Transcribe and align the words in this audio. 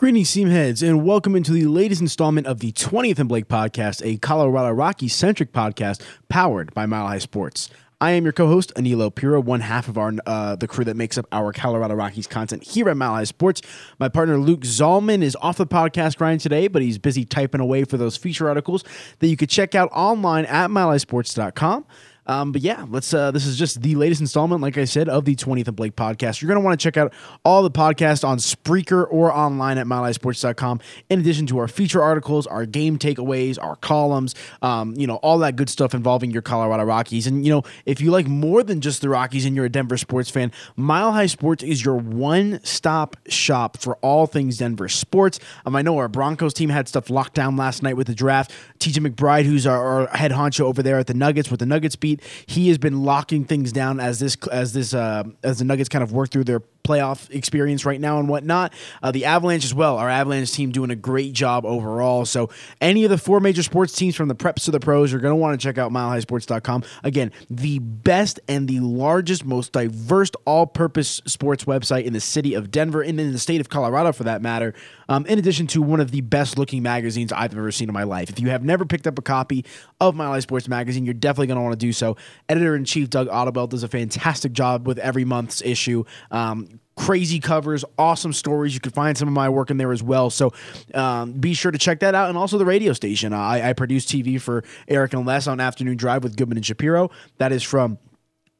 Greetings, 0.00 0.30
Seamheads, 0.30 0.82
and 0.82 1.04
welcome 1.04 1.36
into 1.36 1.52
the 1.52 1.66
latest 1.66 2.00
installment 2.00 2.46
of 2.46 2.60
the 2.60 2.72
20th 2.72 3.18
and 3.18 3.28
Blake 3.28 3.48
podcast, 3.48 4.00
a 4.02 4.16
Colorado 4.16 4.70
Rockies 4.70 5.14
centric 5.14 5.52
podcast 5.52 6.00
powered 6.30 6.72
by 6.72 6.86
Mile 6.86 7.06
High 7.06 7.18
Sports. 7.18 7.68
I 8.00 8.12
am 8.12 8.24
your 8.24 8.32
co-host 8.32 8.72
Aniello 8.76 9.14
Piro, 9.14 9.42
one 9.42 9.60
half 9.60 9.88
of 9.88 9.98
our 9.98 10.14
uh, 10.24 10.56
the 10.56 10.66
crew 10.66 10.86
that 10.86 10.96
makes 10.96 11.18
up 11.18 11.26
our 11.32 11.52
Colorado 11.52 11.92
Rockies 11.92 12.26
content 12.26 12.62
here 12.62 12.88
at 12.88 12.96
Mile 12.96 13.12
High 13.12 13.24
Sports. 13.24 13.60
My 13.98 14.08
partner 14.08 14.38
Luke 14.38 14.62
Zalman 14.62 15.20
is 15.20 15.36
off 15.42 15.58
the 15.58 15.66
podcast 15.66 16.16
grind 16.16 16.40
today, 16.40 16.66
but 16.66 16.80
he's 16.80 16.96
busy 16.96 17.26
typing 17.26 17.60
away 17.60 17.84
for 17.84 17.98
those 17.98 18.16
feature 18.16 18.48
articles 18.48 18.84
that 19.18 19.26
you 19.26 19.36
could 19.36 19.50
check 19.50 19.74
out 19.74 19.90
online 19.92 20.46
at 20.46 20.70
milehighsports.com. 20.70 21.84
Um, 22.30 22.52
but 22.52 22.62
yeah, 22.62 22.86
let's. 22.88 23.12
Uh, 23.12 23.32
this 23.32 23.44
is 23.44 23.58
just 23.58 23.82
the 23.82 23.96
latest 23.96 24.20
installment, 24.20 24.62
like 24.62 24.78
I 24.78 24.84
said, 24.84 25.08
of 25.08 25.24
the 25.24 25.34
20th 25.34 25.66
and 25.66 25.74
Blake 25.74 25.96
podcast. 25.96 26.40
You're 26.40 26.46
going 26.46 26.60
to 26.60 26.64
want 26.64 26.78
to 26.78 26.82
check 26.82 26.96
out 26.96 27.12
all 27.44 27.64
the 27.64 27.72
podcasts 27.72 28.26
on 28.26 28.38
Spreaker 28.38 29.04
or 29.10 29.34
online 29.34 29.78
at 29.78 29.86
milehighsports.com. 29.86 30.80
In 31.08 31.18
addition 31.18 31.46
to 31.46 31.58
our 31.58 31.66
feature 31.66 32.00
articles, 32.00 32.46
our 32.46 32.66
game 32.66 32.98
takeaways, 32.98 33.58
our 33.60 33.74
columns, 33.74 34.36
um, 34.62 34.94
you 34.96 35.08
know, 35.08 35.16
all 35.16 35.38
that 35.38 35.56
good 35.56 35.68
stuff 35.68 35.92
involving 35.92 36.30
your 36.30 36.40
Colorado 36.40 36.84
Rockies. 36.84 37.26
And 37.26 37.44
you 37.44 37.50
know, 37.50 37.64
if 37.84 38.00
you 38.00 38.12
like 38.12 38.28
more 38.28 38.62
than 38.62 38.80
just 38.80 39.00
the 39.00 39.08
Rockies 39.08 39.44
and 39.44 39.56
you're 39.56 39.64
a 39.64 39.68
Denver 39.68 39.96
sports 39.96 40.30
fan, 40.30 40.52
Mile 40.76 41.10
High 41.10 41.26
Sports 41.26 41.64
is 41.64 41.84
your 41.84 41.96
one-stop 41.96 43.16
shop 43.26 43.76
for 43.76 43.96
all 44.02 44.28
things 44.28 44.58
Denver 44.58 44.88
sports. 44.88 45.40
Um, 45.66 45.74
I 45.74 45.82
know 45.82 45.98
our 45.98 46.06
Broncos 46.06 46.54
team 46.54 46.68
had 46.68 46.86
stuff 46.86 47.10
locked 47.10 47.34
down 47.34 47.56
last 47.56 47.82
night 47.82 47.96
with 47.96 48.06
the 48.06 48.14
draft. 48.14 48.52
TJ 48.80 49.06
McBride, 49.06 49.44
who's 49.44 49.66
our, 49.66 50.08
our 50.08 50.16
head 50.16 50.32
honcho 50.32 50.62
over 50.62 50.82
there 50.82 50.98
at 50.98 51.06
the 51.06 51.14
Nuggets 51.14 51.50
with 51.50 51.60
the 51.60 51.66
Nuggets 51.66 51.96
beat. 51.96 52.22
He 52.46 52.68
has 52.68 52.78
been 52.78 53.04
locking 53.04 53.44
things 53.44 53.72
down 53.72 54.00
as 54.00 54.20
this 54.20 54.36
as 54.50 54.72
this 54.72 54.94
uh, 54.94 55.24
as 55.42 55.58
the 55.58 55.66
Nuggets 55.66 55.90
kind 55.90 56.02
of 56.02 56.12
work 56.12 56.30
through 56.30 56.44
their 56.44 56.60
playoff 56.82 57.30
experience 57.30 57.84
right 57.84 58.00
now 58.00 58.18
and 58.18 58.28
whatnot. 58.28 58.72
Uh, 59.02 59.10
the 59.10 59.24
Avalanche 59.24 59.64
as 59.64 59.74
well. 59.74 59.96
Our 59.98 60.08
Avalanche 60.08 60.52
team 60.52 60.70
doing 60.70 60.90
a 60.90 60.96
great 60.96 61.32
job 61.32 61.64
overall. 61.64 62.24
So 62.24 62.50
any 62.80 63.04
of 63.04 63.10
the 63.10 63.18
four 63.18 63.40
major 63.40 63.62
sports 63.62 63.92
teams 63.94 64.16
from 64.16 64.28
the 64.28 64.34
preps 64.34 64.64
to 64.64 64.70
the 64.70 64.80
pros, 64.80 65.12
you're 65.12 65.20
going 65.20 65.32
to 65.32 65.36
want 65.36 65.60
to 65.60 65.64
check 65.64 65.78
out 65.78 65.92
milehighsports.com. 65.92 66.84
Again, 67.04 67.32
the 67.48 67.78
best 67.78 68.40
and 68.48 68.68
the 68.68 68.80
largest, 68.80 69.44
most 69.44 69.72
diverse 69.72 70.30
all-purpose 70.44 71.22
sports 71.26 71.64
website 71.64 72.04
in 72.04 72.12
the 72.12 72.20
city 72.20 72.54
of 72.54 72.70
Denver 72.70 73.02
and 73.02 73.20
in 73.20 73.32
the 73.32 73.38
state 73.38 73.60
of 73.60 73.68
Colorado 73.68 74.12
for 74.12 74.24
that 74.24 74.42
matter. 74.42 74.74
Um, 75.08 75.26
in 75.26 75.38
addition 75.38 75.66
to 75.68 75.82
one 75.82 76.00
of 76.00 76.12
the 76.12 76.20
best 76.20 76.56
looking 76.56 76.82
magazines 76.82 77.32
I've 77.32 77.52
ever 77.52 77.72
seen 77.72 77.88
in 77.88 77.92
my 77.92 78.04
life. 78.04 78.30
If 78.30 78.38
you 78.38 78.50
have 78.50 78.62
never 78.62 78.84
picked 78.84 79.06
up 79.06 79.18
a 79.18 79.22
copy 79.22 79.64
of 80.00 80.14
Mile 80.14 80.32
High 80.32 80.40
Sports 80.40 80.68
magazine, 80.68 81.04
you're 81.04 81.14
definitely 81.14 81.48
going 81.48 81.56
to 81.56 81.62
want 81.62 81.72
to 81.72 81.86
do 81.86 81.92
so. 81.92 82.16
Editor 82.48 82.76
in 82.76 82.84
chief 82.84 83.10
Doug 83.10 83.28
Ottewill 83.28 83.68
does 83.68 83.82
a 83.82 83.88
fantastic 83.88 84.52
job 84.52 84.86
with 84.86 84.98
every 84.98 85.24
month's 85.24 85.62
issue. 85.62 86.04
Um, 86.30 86.69
crazy 86.96 87.40
covers, 87.40 87.84
awesome 87.98 88.32
stories. 88.32 88.74
You 88.74 88.80
can 88.80 88.92
find 88.92 89.16
some 89.16 89.26
of 89.26 89.34
my 89.34 89.48
work 89.48 89.70
in 89.70 89.78
there 89.78 89.92
as 89.92 90.02
well. 90.02 90.28
So 90.28 90.52
um, 90.94 91.32
be 91.32 91.54
sure 91.54 91.72
to 91.72 91.78
check 91.78 92.00
that 92.00 92.14
out. 92.14 92.28
And 92.28 92.36
also 92.36 92.58
the 92.58 92.66
radio 92.66 92.92
station. 92.92 93.32
I, 93.32 93.70
I 93.70 93.72
produce 93.72 94.04
TV 94.04 94.40
for 94.40 94.64
Eric 94.86 95.14
and 95.14 95.26
Les 95.26 95.46
on 95.46 95.60
Afternoon 95.60 95.96
Drive 95.96 96.22
with 96.22 96.36
Goodman 96.36 96.58
and 96.58 96.66
Shapiro. 96.66 97.10
That 97.38 97.52
is 97.52 97.62
from 97.62 97.98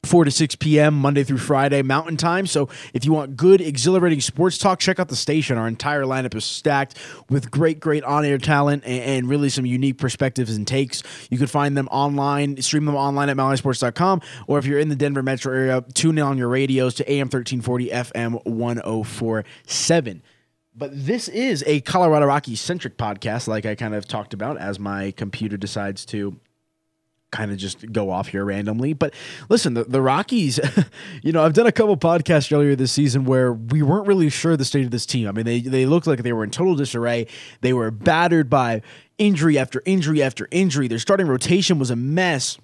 4 0.03 0.25
to 0.25 0.31
6 0.31 0.55
p.m. 0.55 0.95
Monday 0.95 1.23
through 1.23 1.37
Friday 1.37 1.83
Mountain 1.83 2.17
Time. 2.17 2.47
So 2.47 2.69
if 2.91 3.05
you 3.05 3.13
want 3.13 3.37
good, 3.37 3.61
exhilarating 3.61 4.19
sports 4.19 4.57
talk, 4.57 4.79
check 4.79 4.99
out 4.99 5.09
the 5.09 5.15
station. 5.15 5.59
Our 5.59 5.67
entire 5.67 6.03
lineup 6.05 6.33
is 6.35 6.43
stacked 6.43 6.97
with 7.29 7.51
great, 7.51 7.79
great 7.79 8.03
on 8.03 8.25
air 8.25 8.39
talent 8.39 8.83
and, 8.83 9.03
and, 9.03 9.29
really 9.29 9.49
some 9.49 9.65
unique 9.65 9.99
perspectives 9.99 10.55
and 10.55 10.67
takes. 10.67 11.03
You 11.29 11.37
can 11.37 11.45
find 11.45 11.77
them 11.77 11.87
online, 11.91 12.59
stream 12.63 12.85
them 12.85 12.95
online 12.95 13.29
at 13.29 13.37
milehighsports.com, 13.37 14.21
or 14.47 14.57
if 14.57 14.65
you're 14.65 14.79
in 14.79 14.89
the 14.89 14.95
Denver 14.95 15.21
metro 15.21 15.53
area, 15.53 15.85
tune 15.93 16.17
in 16.17 16.23
on 16.23 16.37
your 16.37 16.47
radios 16.47 16.95
to 16.95 17.09
AM 17.09 17.27
1340, 17.27 17.89
FM 17.89 18.43
1047. 18.45 20.23
But 20.75 20.89
this 20.93 21.27
is 21.27 21.63
a 21.67 21.81
Colorado 21.81 22.25
Rockies 22.25 22.59
centric 22.59 22.97
podcast, 22.97 23.47
like 23.47 23.67
I 23.67 23.75
kind 23.75 23.93
of 23.93 24.07
talked 24.07 24.33
about, 24.33 24.57
as 24.57 24.79
my 24.79 25.11
computer 25.11 25.57
decides 25.57 26.05
to 26.07 26.39
kind 27.31 27.51
of 27.51 27.57
just 27.57 27.91
go 27.91 28.09
off 28.09 28.27
here 28.27 28.45
randomly. 28.45 28.93
But 28.93 29.13
listen, 29.49 29.73
the, 29.73 29.83
the 29.85 30.01
Rockies, 30.01 30.59
you 31.23 31.31
know, 31.31 31.43
I've 31.43 31.53
done 31.53 31.67
a 31.67 31.71
couple 31.71 31.95
podcasts 31.97 32.51
earlier 32.51 32.75
this 32.75 32.91
season 32.91 33.25
where 33.25 33.53
we 33.53 33.81
weren't 33.81 34.07
really 34.07 34.29
sure 34.29 34.55
the 34.57 34.65
state 34.65 34.85
of 34.85 34.91
this 34.91 35.05
team. 35.05 35.27
I 35.27 35.31
mean, 35.31 35.45
they, 35.45 35.61
they 35.61 35.85
looked 35.85 36.07
like 36.07 36.23
they 36.23 36.33
were 36.33 36.43
in 36.43 36.51
total 36.51 36.75
disarray. 36.75 37.27
They 37.61 37.73
were 37.73 37.89
battered 37.89 38.49
by 38.49 38.81
injury 39.17 39.57
after 39.57 39.81
injury 39.85 40.21
after 40.21 40.47
injury. 40.51 40.87
Their 40.87 40.99
starting 40.99 41.27
rotation 41.27 41.79
was 41.79 41.89
a 41.89 41.95
mess 41.95 42.57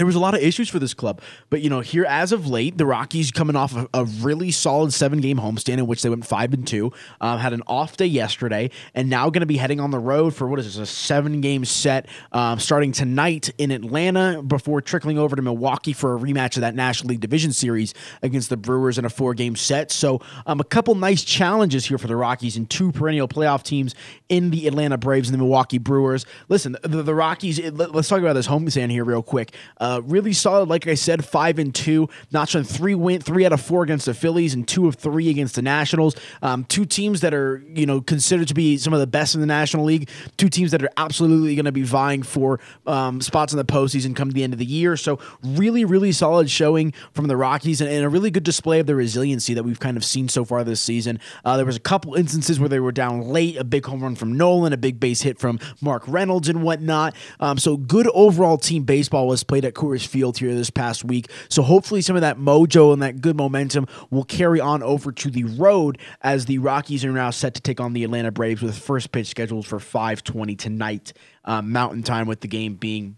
there 0.00 0.06
was 0.06 0.14
a 0.14 0.20
lot 0.20 0.32
of 0.32 0.40
issues 0.40 0.70
for 0.70 0.78
this 0.78 0.94
club. 0.94 1.20
But 1.50 1.60
you 1.60 1.68
know, 1.68 1.80
here 1.80 2.06
as 2.06 2.32
of 2.32 2.46
late, 2.46 2.78
the 2.78 2.86
Rockies 2.86 3.30
coming 3.30 3.54
off 3.54 3.76
a, 3.76 3.86
a 3.92 4.04
really 4.06 4.50
solid 4.50 4.94
seven 4.94 5.20
game 5.20 5.36
homestand 5.36 5.76
in 5.76 5.86
which 5.86 6.00
they 6.00 6.08
went 6.08 6.24
five 6.24 6.54
and 6.54 6.66
two, 6.66 6.90
uh, 7.20 7.36
had 7.36 7.52
an 7.52 7.62
off 7.66 7.98
day 7.98 8.06
yesterday, 8.06 8.70
and 8.94 9.10
now 9.10 9.28
going 9.28 9.40
to 9.40 9.46
be 9.46 9.58
heading 9.58 9.78
on 9.78 9.90
the 9.90 9.98
road 9.98 10.34
for 10.34 10.48
what 10.48 10.58
is 10.58 10.64
this 10.64 10.78
a 10.78 10.86
seven 10.86 11.42
game 11.42 11.66
set 11.66 12.06
um, 12.32 12.58
starting 12.58 12.92
tonight 12.92 13.50
in 13.58 13.70
Atlanta 13.70 14.42
before 14.42 14.80
trickling 14.80 15.18
over 15.18 15.36
to 15.36 15.42
Milwaukee 15.42 15.92
for 15.92 16.16
a 16.16 16.18
rematch 16.18 16.56
of 16.56 16.62
that 16.62 16.74
National 16.74 17.10
League 17.10 17.20
Division 17.20 17.52
Series 17.52 17.92
against 18.22 18.48
the 18.48 18.56
Brewers 18.56 18.96
in 18.96 19.04
a 19.04 19.10
four 19.10 19.34
game 19.34 19.54
set. 19.54 19.92
So 19.92 20.22
um, 20.46 20.60
a 20.60 20.64
couple 20.64 20.94
nice 20.94 21.22
challenges 21.24 21.84
here 21.84 21.98
for 21.98 22.06
the 22.06 22.16
Rockies 22.16 22.56
and 22.56 22.70
two 22.70 22.90
perennial 22.90 23.28
playoff 23.28 23.64
teams 23.64 23.94
in 24.30 24.48
the 24.48 24.66
Atlanta 24.66 24.96
Braves 24.96 25.28
and 25.28 25.34
the 25.34 25.42
Milwaukee 25.42 25.76
Brewers. 25.76 26.24
Listen, 26.48 26.74
the, 26.80 27.02
the 27.02 27.14
Rockies. 27.14 27.58
It, 27.58 27.76
let, 27.76 27.94
us 27.94 28.08
talk 28.08 28.20
about 28.20 28.32
this 28.32 28.48
homestand 28.48 28.90
here 28.90 29.04
real 29.04 29.22
quick. 29.22 29.54
Uh, 29.78 29.89
uh, 29.90 30.00
really 30.02 30.32
solid, 30.32 30.68
like 30.68 30.86
I 30.86 30.94
said, 30.94 31.24
five 31.24 31.58
and 31.58 31.74
two. 31.74 32.08
Notching 32.30 32.62
three 32.62 32.94
win, 32.94 33.20
three 33.20 33.44
out 33.44 33.52
of 33.52 33.60
four 33.60 33.82
against 33.82 34.06
the 34.06 34.14
Phillies, 34.14 34.54
and 34.54 34.66
two 34.66 34.86
of 34.86 34.94
three 34.94 35.28
against 35.28 35.56
the 35.56 35.62
Nationals. 35.62 36.14
Um, 36.42 36.64
two 36.64 36.84
teams 36.84 37.22
that 37.22 37.34
are 37.34 37.64
you 37.74 37.86
know 37.86 38.00
considered 38.00 38.48
to 38.48 38.54
be 38.54 38.76
some 38.78 38.92
of 38.92 39.00
the 39.00 39.06
best 39.06 39.34
in 39.34 39.40
the 39.40 39.46
National 39.48 39.84
League. 39.84 40.08
Two 40.36 40.48
teams 40.48 40.70
that 40.70 40.82
are 40.82 40.90
absolutely 40.96 41.56
going 41.56 41.64
to 41.64 41.72
be 41.72 41.82
vying 41.82 42.22
for 42.22 42.60
um, 42.86 43.20
spots 43.20 43.52
in 43.52 43.56
the 43.56 43.64
postseason 43.64 44.14
come 44.14 44.30
the 44.30 44.44
end 44.44 44.52
of 44.52 44.58
the 44.58 44.64
year. 44.64 44.96
So 44.96 45.18
really, 45.42 45.84
really 45.84 46.12
solid 46.12 46.48
showing 46.48 46.92
from 47.12 47.26
the 47.26 47.36
Rockies, 47.36 47.80
and, 47.80 47.90
and, 47.90 48.04
a 48.04 48.08
really 48.08 48.30
good 48.30 48.44
display 48.44 48.78
of 48.78 48.86
the 48.86 48.94
resiliency 48.94 49.54
that 49.54 49.64
we've 49.64 49.80
kind 49.80 49.96
of 49.96 50.04
seen 50.04 50.28
so 50.28 50.44
far 50.44 50.62
this 50.62 50.80
season. 50.80 51.18
Uh, 51.44 51.56
there 51.56 51.66
was 51.66 51.76
a 51.76 51.80
couple 51.80 52.14
instances 52.14 52.60
where 52.60 52.68
they 52.68 52.80
were 52.80 52.92
down 52.92 53.22
late, 53.22 53.56
a 53.56 53.64
big 53.64 53.84
home 53.84 54.02
run 54.02 54.14
from 54.14 54.36
Nolan, 54.36 54.72
a 54.72 54.76
big 54.76 55.00
base 55.00 55.22
hit 55.22 55.38
from 55.38 55.58
Mark 55.80 56.04
Reynolds, 56.06 56.48
and 56.48 56.62
whatnot. 56.62 57.14
Um, 57.40 57.58
so 57.58 57.76
good 57.76 58.08
overall 58.14 58.56
team 58.56 58.84
baseball 58.84 59.26
was 59.26 59.42
played 59.42 59.64
Coors 59.72 60.06
Field 60.06 60.38
here 60.38 60.54
this 60.54 60.70
past 60.70 61.04
week. 61.04 61.30
So 61.48 61.62
hopefully 61.62 62.02
some 62.02 62.16
of 62.16 62.22
that 62.22 62.38
mojo 62.38 62.92
and 62.92 63.02
that 63.02 63.20
good 63.20 63.36
momentum 63.36 63.86
will 64.10 64.24
carry 64.24 64.60
on 64.60 64.82
over 64.82 65.12
to 65.12 65.30
the 65.30 65.44
road 65.44 65.98
as 66.22 66.46
the 66.46 66.58
Rockies 66.58 67.04
are 67.04 67.12
now 67.12 67.30
set 67.30 67.54
to 67.54 67.60
take 67.60 67.80
on 67.80 67.92
the 67.92 68.04
Atlanta 68.04 68.30
Braves 68.30 68.62
with 68.62 68.78
first 68.78 69.12
pitch 69.12 69.28
scheduled 69.28 69.66
for 69.66 69.78
5:20 69.78 70.58
tonight 70.58 71.12
um, 71.44 71.72
Mountain 71.72 72.02
Time, 72.02 72.26
with 72.26 72.40
the 72.40 72.48
game 72.48 72.74
being 72.74 73.16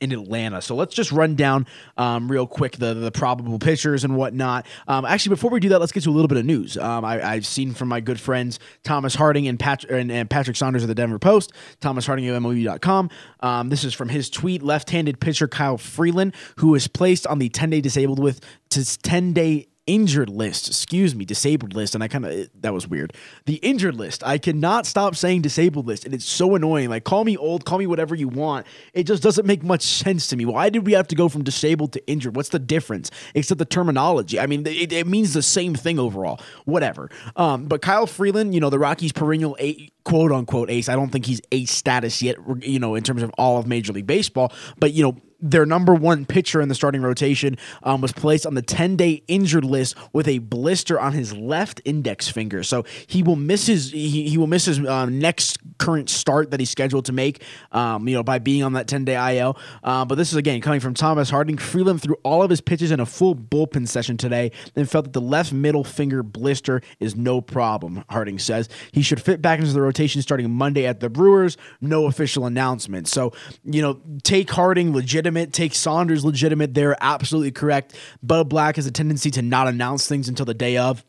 in 0.00 0.12
Atlanta. 0.12 0.62
So 0.62 0.74
let's 0.74 0.94
just 0.94 1.12
run 1.12 1.34
down 1.34 1.66
um, 1.96 2.30
real 2.30 2.46
quick 2.46 2.76
the 2.76 2.94
the 2.94 3.12
probable 3.12 3.58
pitchers 3.58 4.04
and 4.04 4.16
whatnot. 4.16 4.66
Um, 4.88 5.04
actually, 5.04 5.30
before 5.30 5.50
we 5.50 5.60
do 5.60 5.68
that, 5.70 5.80
let's 5.80 5.92
get 5.92 6.02
to 6.04 6.10
a 6.10 6.12
little 6.12 6.28
bit 6.28 6.38
of 6.38 6.44
news. 6.44 6.76
Um, 6.76 7.04
I, 7.04 7.34
have 7.34 7.46
seen 7.46 7.72
from 7.74 7.88
my 7.88 8.00
good 8.00 8.18
friends 8.18 8.58
Thomas 8.82 9.14
Harding 9.14 9.46
and, 9.48 9.58
Pat- 9.58 9.84
and, 9.84 10.10
and, 10.10 10.28
Patrick 10.28 10.56
Saunders 10.56 10.82
of 10.82 10.88
the 10.88 10.94
Denver 10.94 11.18
Post, 11.18 11.52
Thomas 11.80 12.06
Harding 12.06 12.28
of 12.28 12.42
MLB.com. 12.42 13.10
Um, 13.40 13.68
this 13.68 13.84
is 13.84 13.94
from 13.94 14.08
his 14.08 14.30
tweet. 14.30 14.62
Left-handed 14.62 15.20
pitcher 15.20 15.48
Kyle 15.48 15.78
Freeland, 15.78 16.34
who 16.56 16.74
is 16.74 16.88
placed 16.88 17.26
on 17.26 17.38
the 17.38 17.48
10-day 17.48 17.80
disabled 17.80 18.18
with 18.18 18.40
to 18.70 18.80
10-day 18.80 19.68
injured 19.86 20.28
list, 20.28 20.68
excuse 20.68 21.14
me, 21.14 21.24
disabled 21.24 21.74
list, 21.74 21.94
and 21.94 22.04
I 22.04 22.08
kind 22.08 22.24
of 22.24 22.48
that 22.60 22.72
was 22.72 22.86
weird. 22.86 23.12
The 23.46 23.56
injured 23.56 23.96
list. 23.96 24.22
I 24.24 24.38
cannot 24.38 24.86
stop 24.86 25.16
saying 25.16 25.42
disabled 25.42 25.86
list, 25.86 26.04
and 26.04 26.14
it's 26.14 26.24
so 26.24 26.54
annoying. 26.54 26.90
Like 26.90 27.04
call 27.04 27.24
me 27.24 27.36
old, 27.36 27.64
call 27.64 27.78
me 27.78 27.86
whatever 27.86 28.14
you 28.14 28.28
want. 28.28 28.66
It 28.92 29.04
just 29.04 29.22
doesn't 29.22 29.46
make 29.46 29.62
much 29.62 29.82
sense 29.82 30.26
to 30.28 30.36
me. 30.36 30.44
Why 30.44 30.70
did 30.70 30.86
we 30.86 30.92
have 30.92 31.08
to 31.08 31.16
go 31.16 31.28
from 31.28 31.42
disabled 31.42 31.92
to 31.94 32.06
injured? 32.06 32.36
What's 32.36 32.50
the 32.50 32.58
difference? 32.58 33.10
Except 33.34 33.58
the 33.58 33.64
terminology. 33.64 34.38
I 34.38 34.46
mean, 34.46 34.66
it, 34.66 34.92
it 34.92 35.06
means 35.06 35.34
the 35.34 35.42
same 35.42 35.74
thing 35.74 35.98
overall. 35.98 36.40
Whatever. 36.64 37.10
Um, 37.36 37.66
but 37.66 37.82
Kyle 37.82 38.06
Freeland, 38.06 38.54
you 38.54 38.60
know, 38.60 38.70
the 38.70 38.78
Rockies' 38.78 39.12
perennial 39.12 39.56
eight 39.58 39.92
quote 40.04 40.32
unquote 40.32 40.70
ace. 40.70 40.88
I 40.88 40.96
don't 40.96 41.10
think 41.10 41.26
he's 41.26 41.40
ace 41.52 41.70
status 41.70 42.22
yet, 42.22 42.36
you 42.60 42.78
know, 42.78 42.94
in 42.94 43.02
terms 43.02 43.22
of 43.22 43.30
all 43.38 43.58
of 43.58 43.66
Major 43.66 43.92
League 43.92 44.06
Baseball. 44.06 44.52
But, 44.78 44.92
you 44.92 45.02
know, 45.02 45.16
their 45.40 45.64
number 45.64 45.94
one 45.94 46.26
pitcher 46.26 46.60
in 46.60 46.68
the 46.68 46.74
starting 46.74 47.02
rotation 47.02 47.56
um, 47.82 48.00
was 48.00 48.12
placed 48.12 48.46
on 48.46 48.54
the 48.54 48.62
10 48.62 48.96
day 48.96 49.22
injured 49.28 49.64
list 49.64 49.96
with 50.12 50.28
a 50.28 50.38
blister 50.38 51.00
on 51.00 51.12
his 51.12 51.34
left 51.36 51.80
index 51.84 52.28
finger. 52.28 52.62
So 52.62 52.84
he 53.06 53.22
will 53.22 53.36
miss 53.36 53.66
his 53.66 53.90
he, 53.90 54.28
he 54.28 54.38
will 54.38 54.46
miss 54.46 54.66
his 54.66 54.78
uh, 54.80 55.06
next 55.06 55.58
current 55.78 56.10
start 56.10 56.50
that 56.50 56.60
he's 56.60 56.70
scheduled 56.70 57.06
to 57.06 57.12
make, 57.12 57.42
um, 57.72 58.06
you 58.06 58.14
know, 58.14 58.22
by 58.22 58.38
being 58.38 58.62
on 58.62 58.74
that 58.74 58.86
10 58.86 59.04
day 59.04 59.38
IL. 59.38 59.58
Uh, 59.82 60.04
but 60.04 60.16
this 60.16 60.30
is 60.30 60.36
again 60.36 60.60
coming 60.60 60.80
from 60.80 60.94
Thomas 60.94 61.30
Harding. 61.30 61.56
Freeland 61.56 62.02
threw 62.02 62.16
all 62.22 62.42
of 62.42 62.50
his 62.50 62.60
pitches 62.60 62.90
in 62.90 63.00
a 63.00 63.06
full 63.06 63.34
bullpen 63.34 63.88
session 63.88 64.16
today, 64.16 64.52
and 64.76 64.88
felt 64.90 65.04
that 65.04 65.12
the 65.12 65.20
left 65.20 65.52
middle 65.52 65.84
finger 65.84 66.22
blister 66.22 66.82
is 66.98 67.16
no 67.16 67.40
problem. 67.40 68.04
Harding 68.10 68.38
says 68.38 68.68
he 68.92 69.02
should 69.02 69.20
fit 69.20 69.40
back 69.40 69.58
into 69.58 69.72
the 69.72 69.80
rotation 69.80 69.89
starting 69.92 70.50
Monday 70.50 70.86
at 70.86 71.00
the 71.00 71.08
Brewers. 71.08 71.56
No 71.80 72.06
official 72.06 72.46
announcement. 72.46 73.08
So 73.08 73.32
you 73.64 73.82
know, 73.82 74.00
take 74.22 74.50
Harding 74.50 74.92
legitimate 74.92 75.10
legitimate, 75.10 75.52
take 75.52 75.74
Saunders 75.74 76.24
legitimate. 76.24 76.74
They're 76.74 76.96
absolutely 77.00 77.50
correct. 77.50 77.94
Bud 78.22 78.48
Black 78.48 78.76
has 78.76 78.86
a 78.86 78.90
tendency 78.90 79.30
to 79.32 79.42
not 79.42 79.68
announce 79.68 80.06
things 80.06 80.28
until 80.28 80.46
the 80.46 80.54
day 80.54 80.76
of 80.76 81.04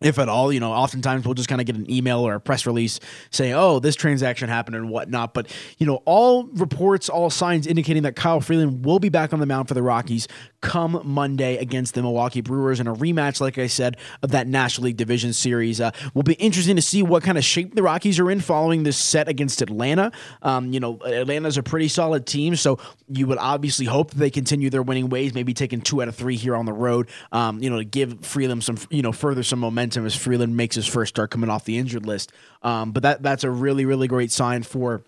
if 0.00 0.18
at 0.18 0.28
all, 0.28 0.52
you 0.52 0.60
know, 0.60 0.70
oftentimes 0.70 1.24
we'll 1.24 1.34
just 1.34 1.48
kind 1.48 1.60
of 1.60 1.66
get 1.66 1.74
an 1.74 1.90
email 1.90 2.20
or 2.20 2.34
a 2.34 2.40
press 2.40 2.66
release 2.66 3.00
saying, 3.30 3.52
oh, 3.54 3.80
this 3.80 3.96
transaction 3.96 4.48
happened 4.48 4.76
and 4.76 4.90
whatnot. 4.90 5.34
But, 5.34 5.48
you 5.78 5.86
know, 5.86 6.02
all 6.04 6.44
reports, 6.44 7.08
all 7.08 7.30
signs 7.30 7.66
indicating 7.66 8.04
that 8.04 8.14
Kyle 8.14 8.40
Freeland 8.40 8.84
will 8.84 9.00
be 9.00 9.08
back 9.08 9.32
on 9.32 9.40
the 9.40 9.46
mound 9.46 9.66
for 9.66 9.74
the 9.74 9.82
Rockies 9.82 10.28
come 10.60 11.00
Monday 11.04 11.56
against 11.56 11.94
the 11.94 12.02
Milwaukee 12.02 12.40
Brewers 12.40 12.80
in 12.80 12.86
a 12.86 12.94
rematch, 12.94 13.40
like 13.40 13.58
I 13.58 13.66
said, 13.66 13.96
of 14.22 14.30
that 14.32 14.46
National 14.46 14.86
League 14.86 14.96
Division 14.96 15.32
Series. 15.32 15.80
Uh, 15.80 15.90
will 16.14 16.22
be 16.22 16.34
interesting 16.34 16.76
to 16.76 16.82
see 16.82 17.02
what 17.02 17.22
kind 17.22 17.38
of 17.38 17.44
shape 17.44 17.74
the 17.74 17.82
Rockies 17.82 18.18
are 18.18 18.30
in 18.30 18.40
following 18.40 18.82
this 18.82 18.96
set 18.96 19.28
against 19.28 19.62
Atlanta. 19.62 20.12
Um, 20.42 20.72
you 20.72 20.80
know, 20.80 20.98
Atlanta's 21.02 21.58
a 21.58 21.62
pretty 21.62 21.88
solid 21.88 22.26
team, 22.26 22.56
so 22.56 22.78
you 23.08 23.26
would 23.26 23.38
obviously 23.38 23.86
hope 23.86 24.10
that 24.10 24.18
they 24.18 24.30
continue 24.30 24.70
their 24.70 24.82
winning 24.82 25.08
ways, 25.08 25.34
maybe 25.34 25.54
taking 25.54 25.80
two 25.80 26.02
out 26.02 26.08
of 26.08 26.16
three 26.16 26.36
here 26.36 26.56
on 26.56 26.66
the 26.66 26.72
road, 26.72 27.08
um, 27.32 27.62
you 27.62 27.70
know, 27.70 27.78
to 27.78 27.84
give 27.84 28.24
Freeland 28.24 28.64
some, 28.64 28.78
you 28.90 29.02
know, 29.02 29.12
further 29.12 29.42
some 29.42 29.58
momentum 29.58 30.06
as 30.06 30.14
Freeland 30.14 30.56
makes 30.56 30.74
his 30.74 30.86
first 30.86 31.10
start 31.14 31.30
coming 31.30 31.50
off 31.50 31.64
the 31.64 31.78
injured 31.78 32.06
list. 32.06 32.32
Um, 32.62 32.92
but 32.92 33.02
that 33.04 33.22
that's 33.22 33.44
a 33.44 33.50
really 33.50 33.84
really 33.84 34.08
great 34.08 34.32
sign 34.32 34.62
for 34.62 35.02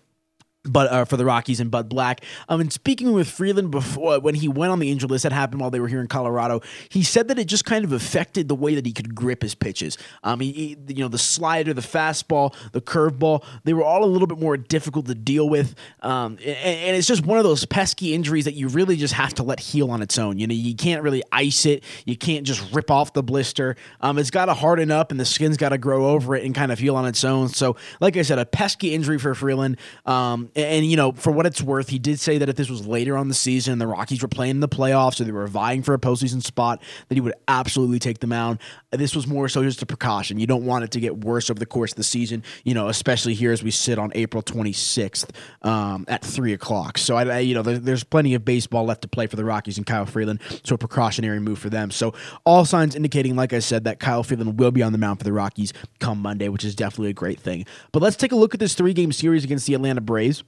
but 0.63 0.91
uh, 0.91 1.05
for 1.05 1.17
the 1.17 1.25
Rockies 1.25 1.59
and 1.59 1.71
Bud 1.71 1.89
Black. 1.89 2.23
Um, 2.47 2.61
and 2.61 2.71
speaking 2.71 3.13
with 3.13 3.27
Freeland 3.27 3.71
before 3.71 4.19
when 4.19 4.35
he 4.35 4.47
went 4.47 4.71
on 4.71 4.79
the 4.79 4.91
injured 4.91 5.09
list, 5.09 5.23
that 5.23 5.31
happened 5.31 5.61
while 5.61 5.71
they 5.71 5.79
were 5.79 5.87
here 5.87 6.01
in 6.01 6.07
Colorado. 6.07 6.61
He 6.89 7.03
said 7.03 7.27
that 7.29 7.39
it 7.39 7.45
just 7.45 7.65
kind 7.65 7.83
of 7.83 7.91
affected 7.91 8.47
the 8.47 8.55
way 8.55 8.75
that 8.75 8.85
he 8.85 8.93
could 8.93 9.15
grip 9.15 9.41
his 9.41 9.55
pitches. 9.55 9.97
Um, 10.23 10.39
he, 10.39 10.51
he 10.51 10.77
you 10.87 11.03
know, 11.03 11.07
the 11.07 11.17
slider, 11.17 11.73
the 11.73 11.81
fastball, 11.81 12.53
the 12.73 12.81
curveball, 12.81 13.43
they 13.63 13.73
were 13.73 13.83
all 13.83 14.03
a 14.03 14.05
little 14.05 14.27
bit 14.27 14.39
more 14.39 14.57
difficult 14.57 15.07
to 15.07 15.15
deal 15.15 15.49
with. 15.49 15.75
Um, 16.01 16.37
and, 16.45 16.57
and, 16.57 16.95
it's 16.95 17.07
just 17.07 17.25
one 17.25 17.37
of 17.37 17.43
those 17.43 17.65
pesky 17.65 18.13
injuries 18.13 18.45
that 18.45 18.53
you 18.53 18.67
really 18.67 18.97
just 18.97 19.13
have 19.13 19.33
to 19.35 19.43
let 19.43 19.59
heal 19.59 19.89
on 19.89 20.01
its 20.01 20.17
own. 20.19 20.37
You 20.37 20.45
know, 20.45 20.53
you 20.53 20.75
can't 20.75 21.01
really 21.01 21.23
ice 21.31 21.65
it. 21.65 21.83
You 22.05 22.15
can't 22.15 22.45
just 22.45 22.71
rip 22.73 22.91
off 22.91 23.13
the 23.13 23.23
blister. 23.23 23.75
Um, 24.01 24.17
it's 24.17 24.29
got 24.29 24.45
to 24.45 24.53
harden 24.53 24.91
up, 24.91 25.11
and 25.11 25.19
the 25.19 25.25
skin's 25.25 25.57
got 25.57 25.69
to 25.69 25.77
grow 25.77 26.07
over 26.07 26.35
it 26.35 26.43
and 26.43 26.53
kind 26.53 26.71
of 26.71 26.79
heal 26.79 26.95
on 26.95 27.05
its 27.05 27.23
own. 27.23 27.49
So, 27.49 27.77
like 27.99 28.17
I 28.17 28.21
said, 28.21 28.37
a 28.39 28.45
pesky 28.45 28.93
injury 28.93 29.17
for 29.17 29.33
Freeland. 29.33 29.77
Um, 30.05 30.50
and, 30.55 30.85
you 30.85 30.97
know, 30.97 31.13
for 31.13 31.31
what 31.31 31.45
it's 31.45 31.61
worth, 31.61 31.89
he 31.89 31.99
did 31.99 32.19
say 32.19 32.37
that 32.37 32.49
if 32.49 32.55
this 32.55 32.69
was 32.69 32.85
later 32.85 33.15
on 33.15 33.27
the 33.29 33.33
season 33.33 33.73
and 33.73 33.81
the 33.81 33.87
Rockies 33.87 34.21
were 34.21 34.27
playing 34.27 34.51
in 34.51 34.59
the 34.59 34.67
playoffs 34.67 35.21
or 35.21 35.23
they 35.23 35.31
were 35.31 35.47
vying 35.47 35.81
for 35.81 35.93
a 35.93 35.99
postseason 35.99 36.43
spot, 36.43 36.81
that 37.07 37.15
he 37.15 37.21
would 37.21 37.35
absolutely 37.47 37.99
take 37.99 38.19
them 38.19 38.33
out. 38.33 38.59
This 38.91 39.15
was 39.15 39.27
more 39.27 39.47
so 39.47 39.63
just 39.63 39.81
a 39.81 39.85
precaution. 39.85 40.39
You 40.39 40.47
don't 40.47 40.65
want 40.65 40.83
it 40.83 40.91
to 40.91 40.99
get 40.99 41.19
worse 41.19 41.49
over 41.49 41.59
the 41.59 41.65
course 41.65 41.91
of 41.91 41.97
the 41.97 42.03
season, 42.03 42.43
you 42.65 42.73
know, 42.73 42.89
especially 42.89 43.33
here 43.33 43.51
as 43.51 43.63
we 43.63 43.71
sit 43.71 43.97
on 43.97 44.11
April 44.13 44.43
26th 44.43 45.29
um, 45.61 46.05
at 46.09 46.23
three 46.23 46.51
o'clock. 46.51 46.97
So 46.97 47.15
I, 47.15 47.23
I 47.25 47.39
you 47.39 47.55
know, 47.55 47.61
there, 47.61 47.79
there's 47.79 48.03
plenty 48.03 48.33
of 48.33 48.43
baseball 48.43 48.83
left 48.83 49.03
to 49.03 49.07
play 49.07 49.27
for 49.27 49.37
the 49.37 49.45
Rockies 49.45 49.77
and 49.77 49.85
Kyle 49.85 50.05
Freeland, 50.05 50.41
so 50.63 50.75
a 50.75 50.77
precautionary 50.77 51.39
move 51.39 51.59
for 51.59 51.69
them. 51.69 51.91
So 51.91 52.13
all 52.43 52.65
signs 52.65 52.95
indicating, 52.95 53.37
like 53.37 53.53
I 53.53 53.59
said, 53.59 53.85
that 53.85 53.99
Kyle 53.99 54.23
Freeland 54.23 54.59
will 54.59 54.71
be 54.71 54.83
on 54.83 54.91
the 54.91 54.97
mound 54.97 55.19
for 55.19 55.23
the 55.23 55.33
Rockies 55.33 55.71
come 55.99 56.19
Monday, 56.21 56.49
which 56.49 56.65
is 56.65 56.75
definitely 56.75 57.11
a 57.11 57.13
great 57.13 57.39
thing. 57.39 57.65
But 57.93 58.01
let's 58.01 58.17
take 58.17 58.33
a 58.33 58.35
look 58.35 58.53
at 58.53 58.59
this 58.59 58.73
three 58.73 58.93
game 58.93 59.13
series 59.13 59.45
against 59.45 59.67
the 59.67 59.73
Atlanta 59.73 60.01
Braves 60.01 60.40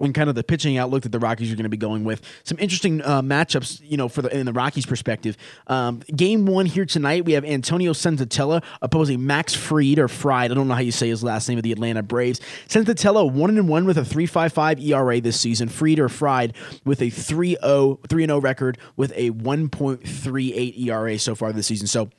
and 0.00 0.14
kind 0.14 0.28
of 0.28 0.34
the 0.34 0.44
pitching 0.44 0.78
outlook 0.78 1.02
that 1.02 1.12
the 1.12 1.18
Rockies 1.18 1.52
are 1.52 1.56
going 1.56 1.64
to 1.64 1.68
be 1.68 1.76
going 1.76 2.04
with. 2.04 2.22
Some 2.44 2.58
interesting 2.58 3.02
uh, 3.02 3.22
matchups, 3.22 3.80
you 3.82 3.96
know, 3.96 4.08
for 4.08 4.22
the 4.22 4.36
in 4.36 4.46
the 4.46 4.52
Rockies' 4.52 4.86
perspective. 4.86 5.36
Um, 5.66 6.00
game 6.14 6.46
one 6.46 6.66
here 6.66 6.84
tonight, 6.84 7.24
we 7.24 7.32
have 7.32 7.44
Antonio 7.44 7.92
Senzatela 7.92 8.62
opposing 8.82 9.26
Max 9.26 9.54
Fried 9.54 9.98
or 9.98 10.08
Fried. 10.08 10.50
I 10.50 10.54
don't 10.54 10.68
know 10.68 10.74
how 10.74 10.80
you 10.80 10.92
say 10.92 11.08
his 11.08 11.24
last 11.24 11.48
name 11.48 11.58
of 11.58 11.64
the 11.64 11.72
Atlanta 11.72 12.02
Braves. 12.02 12.40
Senzatela 12.68 13.30
one 13.30 13.50
and 13.50 13.68
one 13.68 13.84
with 13.84 13.98
a 13.98 14.02
3.55 14.02 14.84
ERA 14.84 15.20
this 15.20 15.40
season. 15.40 15.68
Fried 15.68 15.98
or 15.98 16.08
Fried 16.08 16.54
with 16.84 17.00
a 17.00 17.06
3-0 17.06 17.58
3-0 17.58 18.42
record 18.42 18.78
with 18.96 19.12
a 19.16 19.30
1.38 19.30 20.78
ERA 20.86 21.18
so 21.18 21.34
far 21.34 21.52
this 21.52 21.66
season. 21.66 21.86
So 21.86 22.10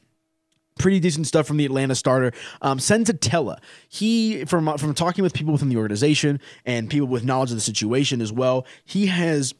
pretty 0.80 1.00
decent 1.00 1.28
stuff 1.28 1.46
from 1.46 1.58
the 1.58 1.66
Atlanta 1.66 1.94
starter. 1.94 2.32
Um, 2.64 2.80
Senzatela, 2.80 3.60
he 3.88 4.46
from 4.46 4.76
from 4.78 4.96
talking 4.96 5.24
with 5.24 5.34
people 5.34 5.54
within 5.54 5.70
the 5.70 5.78
organization 5.78 6.40
and 6.66 6.90
people 6.90 7.08
with 7.08 7.24
knowledge 7.24 7.52
of 7.52 7.58
the 7.58 7.62
situation 7.62 8.22
as 8.22 8.32
well, 8.32 8.66
he 8.84 9.06
has 9.06 9.54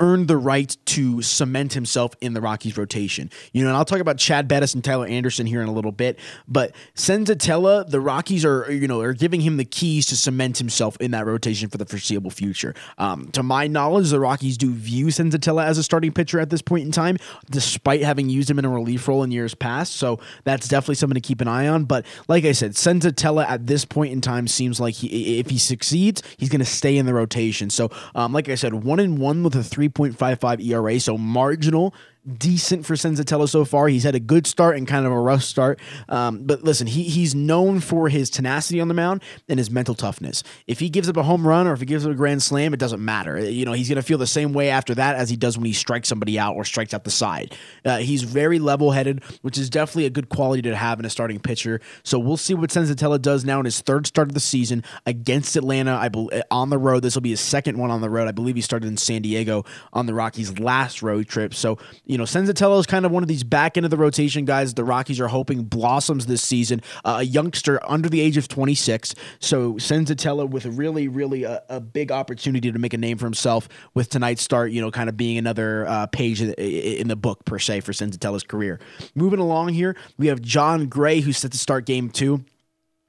earned 0.00 0.28
the 0.28 0.36
right 0.36 0.76
to 0.86 1.22
cement 1.22 1.72
himself 1.72 2.14
in 2.20 2.34
the 2.34 2.40
Rockies 2.40 2.76
rotation. 2.76 3.30
You 3.52 3.62
know, 3.62 3.68
and 3.68 3.76
I'll 3.76 3.84
talk 3.84 4.00
about 4.00 4.18
Chad 4.18 4.48
Bettis 4.48 4.74
and 4.74 4.84
Tyler 4.84 5.06
Anderson 5.06 5.46
here 5.46 5.60
in 5.60 5.68
a 5.68 5.72
little 5.72 5.92
bit, 5.92 6.18
but 6.46 6.74
Senzatela, 6.94 7.88
the 7.88 8.00
Rockies 8.00 8.44
are, 8.44 8.70
you 8.70 8.86
know, 8.86 9.00
are 9.00 9.12
giving 9.12 9.40
him 9.40 9.56
the 9.56 9.64
keys 9.64 10.06
to 10.06 10.16
cement 10.16 10.58
himself 10.58 10.96
in 11.00 11.10
that 11.10 11.26
rotation 11.26 11.68
for 11.68 11.78
the 11.78 11.84
foreseeable 11.84 12.30
future. 12.30 12.74
Um, 12.98 13.28
to 13.32 13.42
my 13.42 13.66
knowledge, 13.66 14.10
the 14.10 14.20
Rockies 14.20 14.56
do 14.56 14.72
view 14.72 15.06
Senzatela 15.06 15.64
as 15.64 15.78
a 15.78 15.82
starting 15.82 16.12
pitcher 16.12 16.38
at 16.38 16.50
this 16.50 16.62
point 16.62 16.86
in 16.86 16.92
time, 16.92 17.18
despite 17.50 18.02
having 18.02 18.28
used 18.28 18.48
him 18.48 18.58
in 18.58 18.64
a 18.64 18.68
relief 18.68 19.08
role 19.08 19.22
in 19.22 19.30
years 19.30 19.54
past. 19.54 19.96
So 19.96 20.20
that's 20.44 20.68
definitely 20.68 20.96
something 20.96 21.14
to 21.14 21.20
keep 21.20 21.40
an 21.40 21.48
eye 21.48 21.66
on. 21.66 21.84
But 21.84 22.06
like 22.28 22.44
I 22.44 22.52
said, 22.52 22.72
Senzatela 22.72 23.48
at 23.48 23.66
this 23.66 23.84
point 23.84 24.12
in 24.12 24.20
time 24.20 24.46
seems 24.46 24.78
like 24.78 24.94
he, 24.94 25.38
if 25.38 25.50
he 25.50 25.58
succeeds, 25.58 26.22
he's 26.36 26.48
going 26.48 26.60
to 26.60 26.64
stay 26.64 26.96
in 26.96 27.06
the 27.06 27.14
rotation. 27.14 27.70
So, 27.70 27.90
um, 28.14 28.32
like 28.32 28.48
I 28.48 28.54
said, 28.54 28.74
one 28.74 29.00
and 29.00 29.18
one 29.18 29.42
with 29.42 29.56
a 29.56 29.64
three 29.64 29.87
3.55 29.90 30.64
ERA, 30.64 31.00
so 31.00 31.18
marginal 31.18 31.94
decent 32.36 32.86
for 32.86 32.94
Senzatela 32.94 33.48
so 33.48 33.64
far. 33.64 33.88
He's 33.88 34.04
had 34.04 34.14
a 34.14 34.20
good 34.20 34.46
start 34.46 34.76
and 34.76 34.86
kind 34.86 35.06
of 35.06 35.12
a 35.12 35.18
rough 35.18 35.42
start. 35.42 35.80
Um, 36.08 36.44
but 36.44 36.62
listen, 36.62 36.86
he 36.86 37.04
he's 37.04 37.34
known 37.34 37.80
for 37.80 38.08
his 38.08 38.30
tenacity 38.30 38.80
on 38.80 38.88
the 38.88 38.94
mound 38.94 39.22
and 39.48 39.58
his 39.58 39.70
mental 39.70 39.94
toughness. 39.94 40.42
If 40.66 40.80
he 40.80 40.88
gives 40.88 41.08
up 41.08 41.16
a 41.16 41.22
home 41.22 41.46
run 41.46 41.66
or 41.66 41.72
if 41.72 41.80
he 41.80 41.86
gives 41.86 42.04
up 42.04 42.12
a 42.12 42.14
grand 42.14 42.42
slam, 42.42 42.74
it 42.74 42.80
doesn't 42.80 43.04
matter. 43.04 43.38
You 43.38 43.64
know, 43.64 43.72
he's 43.72 43.88
going 43.88 43.96
to 43.96 44.02
feel 44.02 44.18
the 44.18 44.26
same 44.26 44.52
way 44.52 44.70
after 44.70 44.94
that 44.94 45.16
as 45.16 45.30
he 45.30 45.36
does 45.36 45.56
when 45.56 45.66
he 45.66 45.72
strikes 45.72 46.08
somebody 46.08 46.38
out 46.38 46.56
or 46.56 46.64
strikes 46.64 46.92
out 46.92 47.04
the 47.04 47.10
side. 47.10 47.56
Uh, 47.84 47.98
he's 47.98 48.22
very 48.22 48.58
level 48.58 48.92
headed, 48.92 49.22
which 49.42 49.58
is 49.58 49.70
definitely 49.70 50.06
a 50.06 50.10
good 50.10 50.28
quality 50.28 50.62
to 50.62 50.76
have 50.76 50.98
in 50.98 51.06
a 51.06 51.10
starting 51.10 51.40
pitcher. 51.40 51.80
So 52.02 52.18
we'll 52.18 52.36
see 52.36 52.54
what 52.54 52.70
Senzatela 52.70 53.20
does 53.22 53.44
now 53.44 53.58
in 53.58 53.64
his 53.64 53.80
third 53.80 54.06
start 54.06 54.28
of 54.28 54.34
the 54.34 54.40
season 54.40 54.84
against 55.06 55.56
Atlanta. 55.56 55.96
I 55.96 56.08
believe 56.08 56.42
on 56.50 56.70
the 56.70 56.78
road. 56.78 57.02
This 57.02 57.14
will 57.14 57.22
be 57.22 57.30
his 57.30 57.40
second 57.40 57.78
one 57.78 57.90
on 57.90 58.00
the 58.00 58.10
road. 58.10 58.28
I 58.28 58.32
believe 58.32 58.56
he 58.56 58.60
started 58.60 58.88
in 58.88 58.96
San 58.96 59.22
Diego 59.22 59.64
on 59.92 60.06
the 60.06 60.14
Rockies' 60.14 60.58
last 60.58 61.02
road 61.02 61.28
trip. 61.28 61.54
So 61.54 61.78
you 62.04 62.17
know, 62.18 62.24
Senzatela 62.24 62.78
is 62.78 62.86
kind 62.86 63.06
of 63.06 63.12
one 63.12 63.22
of 63.22 63.28
these 63.28 63.44
back 63.44 63.76
end 63.76 63.86
of 63.86 63.90
the 63.90 63.96
rotation 63.96 64.44
guys 64.44 64.74
the 64.74 64.84
Rockies 64.84 65.20
are 65.20 65.28
hoping 65.28 65.64
blossoms 65.64 66.26
this 66.26 66.42
season. 66.42 66.82
Uh, 67.04 67.18
a 67.20 67.22
youngster 67.22 67.80
under 67.88 68.08
the 68.08 68.20
age 68.20 68.36
of 68.36 68.48
26. 68.48 69.14
So 69.40 69.74
Senzatela 69.74 70.48
with 70.48 70.66
a 70.66 70.70
really, 70.70 71.08
really 71.08 71.44
a, 71.44 71.62
a, 71.68 71.80
big 71.80 72.12
opportunity 72.12 72.70
to 72.70 72.78
make 72.78 72.92
a 72.92 72.98
name 72.98 73.16
for 73.16 73.24
himself 73.26 73.68
with 73.94 74.10
tonight's 74.10 74.42
start, 74.42 74.72
you 74.72 74.80
know, 74.80 74.90
kind 74.90 75.08
of 75.08 75.16
being 75.16 75.38
another 75.38 75.86
uh, 75.88 76.06
page 76.06 76.42
in 76.42 77.08
the 77.08 77.16
book, 77.16 77.44
per 77.44 77.58
se, 77.58 77.80
for 77.80 77.92
Senzatela's 77.92 78.42
career. 78.42 78.78
Moving 79.14 79.38
along 79.38 79.70
here, 79.70 79.96
we 80.18 80.26
have 80.26 80.42
Jon 80.42 80.86
Gray, 80.86 81.20
who's 81.20 81.38
set 81.38 81.52
to 81.52 81.58
start 81.58 81.86
game 81.86 82.10
two 82.10 82.44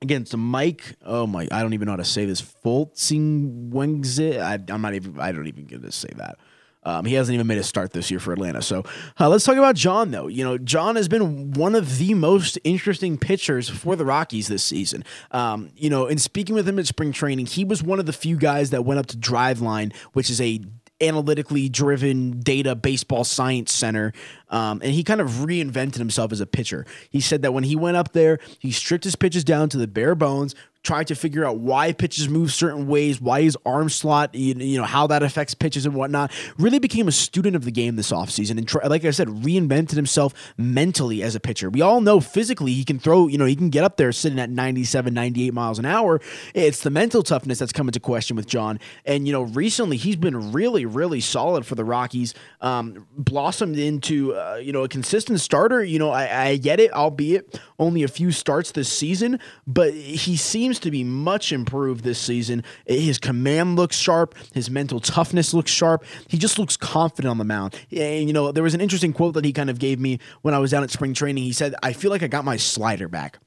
against 0.01 0.35
Mike. 0.35 0.95
Oh 1.05 1.27
my, 1.27 1.47
I 1.51 1.61
don't 1.61 1.73
even 1.73 1.85
know 1.87 1.93
how 1.93 1.97
to 1.97 2.05
say 2.05 2.25
this. 2.25 2.41
Fultzing 2.41 3.69
Wengzit. 3.69 4.69
I'm 4.71 4.81
not 4.81 4.93
even. 4.93 5.19
I 5.19 5.31
don't 5.31 5.47
even 5.47 5.65
get 5.65 5.81
to 5.81 5.91
say 5.91 6.09
that. 6.15 6.37
Um, 6.83 7.05
he 7.05 7.15
hasn't 7.15 7.33
even 7.33 7.47
made 7.47 7.57
a 7.57 7.63
start 7.63 7.91
this 7.91 8.09
year 8.09 8.19
for 8.19 8.31
Atlanta. 8.31 8.61
So 8.61 8.83
uh, 9.19 9.27
let's 9.27 9.43
talk 9.43 9.57
about 9.57 9.75
Jon, 9.75 10.11
though. 10.11 10.27
You 10.27 10.43
know, 10.43 10.57
Jon 10.57 10.95
has 10.95 11.07
been 11.07 11.51
one 11.51 11.75
of 11.75 11.97
the 11.97 12.13
most 12.13 12.57
interesting 12.63 13.17
pitchers 13.17 13.67
for 13.67 13.95
the 13.95 14.05
Rockies 14.05 14.47
this 14.47 14.63
season. 14.63 15.03
Um, 15.31 15.71
you 15.75 15.89
know, 15.89 16.07
in 16.07 16.17
speaking 16.17 16.55
with 16.55 16.67
him 16.67 16.79
at 16.79 16.87
spring 16.87 17.11
training, 17.11 17.47
he 17.47 17.65
was 17.65 17.83
one 17.83 17.99
of 17.99 18.05
the 18.05 18.13
few 18.13 18.37
guys 18.37 18.69
that 18.69 18.85
went 18.85 18.99
up 18.99 19.07
to 19.07 19.17
Driveline, 19.17 19.93
which 20.13 20.29
is 20.29 20.39
a 20.39 20.61
analytically 21.01 21.69
driven 21.69 22.39
data 22.41 22.75
baseball 22.75 23.23
science 23.23 23.71
center 23.71 24.11
um, 24.49 24.81
and 24.83 24.91
he 24.91 25.03
kind 25.03 25.21
of 25.21 25.29
reinvented 25.29 25.95
himself 25.95 26.31
as 26.31 26.41
a 26.41 26.45
pitcher 26.45 26.85
he 27.09 27.21
said 27.21 27.41
that 27.41 27.53
when 27.53 27.63
he 27.63 27.73
went 27.75 27.95
up 27.95 28.11
there 28.11 28.37
he 28.59 28.69
stripped 28.69 29.05
his 29.05 29.15
pitches 29.15 29.45
down 29.45 29.69
to 29.69 29.77
the 29.77 29.87
bare 29.87 30.13
bones 30.13 30.55
tried 30.83 31.07
to 31.07 31.15
figure 31.15 31.45
out 31.45 31.57
why 31.57 31.91
pitches 31.91 32.29
move 32.29 32.53
certain 32.53 32.87
ways, 32.87 33.19
why 33.19 33.41
his 33.41 33.57
arm 33.65 33.89
slot, 33.89 34.33
you, 34.33 34.55
you 34.55 34.77
know, 34.77 34.85
how 34.85 35.07
that 35.07 35.21
affects 35.21 35.53
pitches 35.53 35.85
and 35.85 35.93
whatnot. 35.93 36.31
Really 36.57 36.79
became 36.79 37.07
a 37.07 37.11
student 37.11 37.55
of 37.55 37.65
the 37.65 37.71
game 37.71 37.95
this 37.95 38.11
offseason. 38.11 38.57
And 38.57 38.67
try, 38.67 38.85
like 38.87 39.03
I 39.05 39.11
said, 39.11 39.27
reinvented 39.27 39.95
himself 39.95 40.33
mentally 40.57 41.21
as 41.21 41.35
a 41.35 41.39
pitcher. 41.39 41.69
We 41.69 41.81
all 41.81 42.01
know 42.01 42.19
physically 42.19 42.73
he 42.73 42.83
can 42.83 42.97
throw, 42.97 43.27
you 43.27 43.37
know, 43.37 43.45
he 43.45 43.55
can 43.55 43.69
get 43.69 43.83
up 43.83 43.97
there 43.97 44.11
sitting 44.11 44.39
at 44.39 44.49
97, 44.49 45.13
98 45.13 45.53
miles 45.53 45.79
an 45.79 45.85
hour. 45.85 46.21
It's 46.53 46.81
the 46.81 46.89
mental 46.89 47.23
toughness 47.23 47.59
that's 47.59 47.73
come 47.73 47.87
into 47.87 47.99
question 47.99 48.35
with 48.35 48.47
Jon. 48.47 48.79
And, 49.05 49.27
you 49.27 49.33
know, 49.33 49.43
recently 49.43 49.97
he's 49.97 50.15
been 50.15 50.53
really, 50.53 50.85
really 50.85 51.19
solid 51.19 51.65
for 51.65 51.75
the 51.75 51.85
Rockies. 51.85 52.33
Um, 52.61 53.05
blossomed 53.17 53.77
into, 53.77 54.33
uh, 54.33 54.59
you 54.61 54.71
know, 54.71 54.83
a 54.83 54.89
consistent 54.89 55.41
starter. 55.41 55.83
You 55.83 55.99
know, 55.99 56.09
I, 56.09 56.47
I 56.47 56.57
get 56.57 56.79
it, 56.79 56.91
albeit 56.93 57.59
only 57.77 58.03
a 58.03 58.07
few 58.07 58.31
starts 58.31 58.71
this 58.71 58.91
season, 58.91 59.39
but 59.67 59.93
he 59.93 60.35
seems 60.35 60.78
to 60.79 60.91
be 60.91 61.03
much 61.03 61.51
improved 61.51 62.03
this 62.03 62.19
season. 62.19 62.63
His 62.85 63.17
command 63.17 63.75
looks 63.75 63.95
sharp, 63.95 64.35
his 64.53 64.69
mental 64.69 64.99
toughness 64.99 65.53
looks 65.53 65.71
sharp. 65.71 66.03
He 66.27 66.37
just 66.37 66.59
looks 66.59 66.77
confident 66.77 67.29
on 67.29 67.37
the 67.37 67.43
mound. 67.43 67.75
And, 67.91 68.27
you 68.27 68.33
know, 68.33 68.51
there 68.51 68.63
was 68.63 68.73
an 68.73 68.81
interesting 68.81 69.13
quote 69.13 69.33
that 69.35 69.45
he 69.45 69.53
kind 69.53 69.69
of 69.69 69.79
gave 69.79 69.99
me 69.99 70.19
when 70.41 70.53
I 70.53 70.59
was 70.59 70.71
down 70.71 70.83
at 70.83 70.91
spring 70.91 71.13
training. 71.13 71.43
He 71.43 71.53
said, 71.53 71.75
I 71.83 71.93
feel 71.93 72.11
like 72.11 72.23
I 72.23 72.27
got 72.27 72.45
my 72.45 72.57
slider 72.57 73.07
back. 73.07 73.39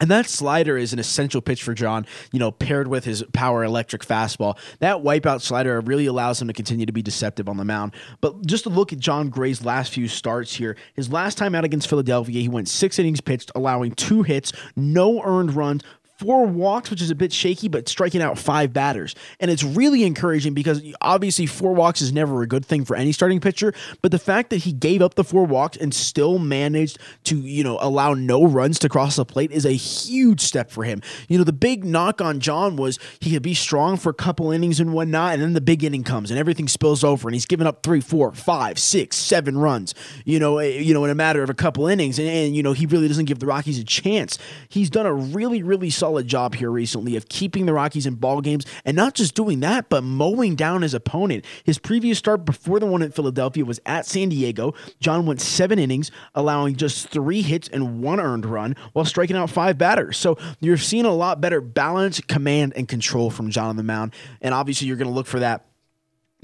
And 0.00 0.10
that 0.12 0.26
slider 0.26 0.78
is 0.78 0.92
an 0.92 1.00
essential 1.00 1.40
pitch 1.40 1.62
for 1.64 1.74
Jon, 1.74 2.06
you 2.32 2.38
know, 2.38 2.52
paired 2.52 2.86
with 2.86 3.04
his 3.04 3.24
power 3.32 3.64
electric 3.64 4.02
fastball. 4.02 4.56
That 4.78 4.98
wipeout 4.98 5.40
slider 5.40 5.80
really 5.80 6.06
allows 6.06 6.40
him 6.40 6.46
to 6.46 6.54
continue 6.54 6.86
to 6.86 6.92
be 6.92 7.02
deceptive 7.02 7.48
on 7.48 7.56
the 7.56 7.64
mound. 7.64 7.94
But 8.20 8.46
just 8.46 8.62
to 8.64 8.70
look 8.70 8.92
at 8.92 9.00
Jon 9.00 9.28
Gray's 9.28 9.64
last 9.64 9.92
few 9.92 10.06
starts 10.06 10.54
here, 10.54 10.76
his 10.94 11.10
last 11.10 11.36
time 11.36 11.54
out 11.56 11.64
against 11.64 11.88
Philadelphia, 11.88 12.40
he 12.40 12.48
went 12.48 12.68
six 12.68 13.00
innings 13.00 13.20
pitched, 13.20 13.50
allowing 13.56 13.90
two 13.92 14.22
hits, 14.22 14.52
no 14.76 15.20
earned 15.24 15.56
runs, 15.56 15.82
four 16.18 16.46
walks, 16.46 16.90
which 16.90 17.00
is 17.00 17.10
a 17.10 17.14
bit 17.14 17.32
shaky, 17.32 17.68
but 17.68 17.88
striking 17.88 18.20
out 18.20 18.38
five 18.38 18.72
batters. 18.72 19.14
And 19.38 19.50
it's 19.50 19.62
really 19.62 20.02
encouraging 20.02 20.52
because 20.52 20.82
obviously 21.00 21.46
four 21.46 21.74
walks 21.74 22.02
is 22.02 22.12
never 22.12 22.42
a 22.42 22.46
good 22.46 22.66
thing 22.66 22.84
for 22.84 22.96
any 22.96 23.12
starting 23.12 23.40
pitcher. 23.40 23.72
But 24.02 24.10
the 24.10 24.18
fact 24.18 24.50
that 24.50 24.58
he 24.58 24.72
gave 24.72 25.00
up 25.00 25.14
the 25.14 25.22
four 25.22 25.46
walks 25.46 25.76
and 25.76 25.94
still 25.94 26.40
managed 26.40 26.98
to, 27.24 27.38
you 27.38 27.62
know, 27.62 27.78
allow 27.80 28.14
no 28.14 28.44
runs 28.44 28.80
to 28.80 28.88
cross 28.88 29.16
the 29.16 29.24
plate 29.24 29.52
is 29.52 29.64
a 29.64 29.72
huge 29.72 30.40
step 30.40 30.72
for 30.72 30.82
him. 30.82 31.02
You 31.28 31.38
know, 31.38 31.44
the 31.44 31.52
big 31.52 31.84
knock 31.84 32.20
on 32.20 32.40
Jon 32.40 32.74
was 32.74 32.98
he 33.20 33.30
could 33.30 33.42
be 33.42 33.54
strong 33.54 33.96
for 33.96 34.10
a 34.10 34.14
couple 34.14 34.50
innings 34.50 34.80
and 34.80 34.92
whatnot, 34.92 35.34
and 35.34 35.42
then 35.42 35.52
the 35.52 35.60
big 35.60 35.84
inning 35.84 36.02
comes 36.02 36.30
and 36.32 36.38
everything 36.38 36.66
spills 36.66 37.04
over, 37.04 37.28
and 37.28 37.34
he's 37.34 37.46
given 37.46 37.66
up 37.66 37.84
three, 37.84 38.00
four, 38.00 38.32
five, 38.32 38.78
six, 38.78 39.16
seven 39.16 39.56
runs. 39.56 39.94
You 40.24 40.40
know, 40.40 40.58
eh, 40.58 40.80
you 40.80 40.94
know, 40.94 41.04
in 41.04 41.10
a 41.10 41.14
matter 41.14 41.44
of 41.44 41.50
a 41.50 41.54
couple 41.54 41.86
innings, 41.86 42.18
and, 42.18 42.28
and 42.28 42.56
you 42.56 42.62
know 42.62 42.72
he 42.72 42.86
really 42.86 43.06
doesn't 43.06 43.26
give 43.26 43.38
the 43.38 43.46
Rockies 43.46 43.78
a 43.78 43.84
chance. 43.84 44.36
He's 44.68 44.90
done 44.90 45.06
a 45.06 45.14
really, 45.14 45.62
really 45.62 45.90
solid 45.90 46.07
solid 46.08 46.26
job 46.26 46.54
here 46.54 46.70
recently 46.70 47.16
of 47.16 47.28
keeping 47.28 47.66
the 47.66 47.72
Rockies 47.74 48.06
in 48.06 48.14
ball 48.14 48.40
games 48.40 48.64
and 48.86 48.96
not 48.96 49.12
just 49.12 49.34
doing 49.34 49.60
that, 49.60 49.90
but 49.90 50.02
mowing 50.02 50.56
down 50.56 50.80
his 50.80 50.94
opponent. 50.94 51.44
His 51.64 51.78
previous 51.78 52.16
start 52.16 52.46
before 52.46 52.80
the 52.80 52.86
one 52.86 53.02
at 53.02 53.12
Philadelphia 53.12 53.62
was 53.62 53.78
at 53.84 54.06
San 54.06 54.30
Diego. 54.30 54.72
Jon 55.00 55.26
went 55.26 55.42
seven 55.42 55.78
innings, 55.78 56.10
allowing 56.34 56.76
just 56.76 57.10
three 57.10 57.42
hits 57.42 57.68
and 57.68 58.02
one 58.02 58.20
earned 58.20 58.46
run 58.46 58.74
while 58.94 59.04
striking 59.04 59.36
out 59.36 59.50
five 59.50 59.76
batters. 59.76 60.16
So 60.16 60.38
you're 60.60 60.78
seeing 60.78 61.04
a 61.04 61.12
lot 61.12 61.42
better 61.42 61.60
balance, 61.60 62.22
command, 62.22 62.72
and 62.74 62.88
control 62.88 63.28
from 63.28 63.50
Jon 63.50 63.66
on 63.66 63.76
the 63.76 63.82
mound. 63.82 64.14
And 64.40 64.54
obviously, 64.54 64.88
you're 64.88 64.96
going 64.96 65.08
to 65.08 65.14
look 65.14 65.26
for 65.26 65.40
that 65.40 65.67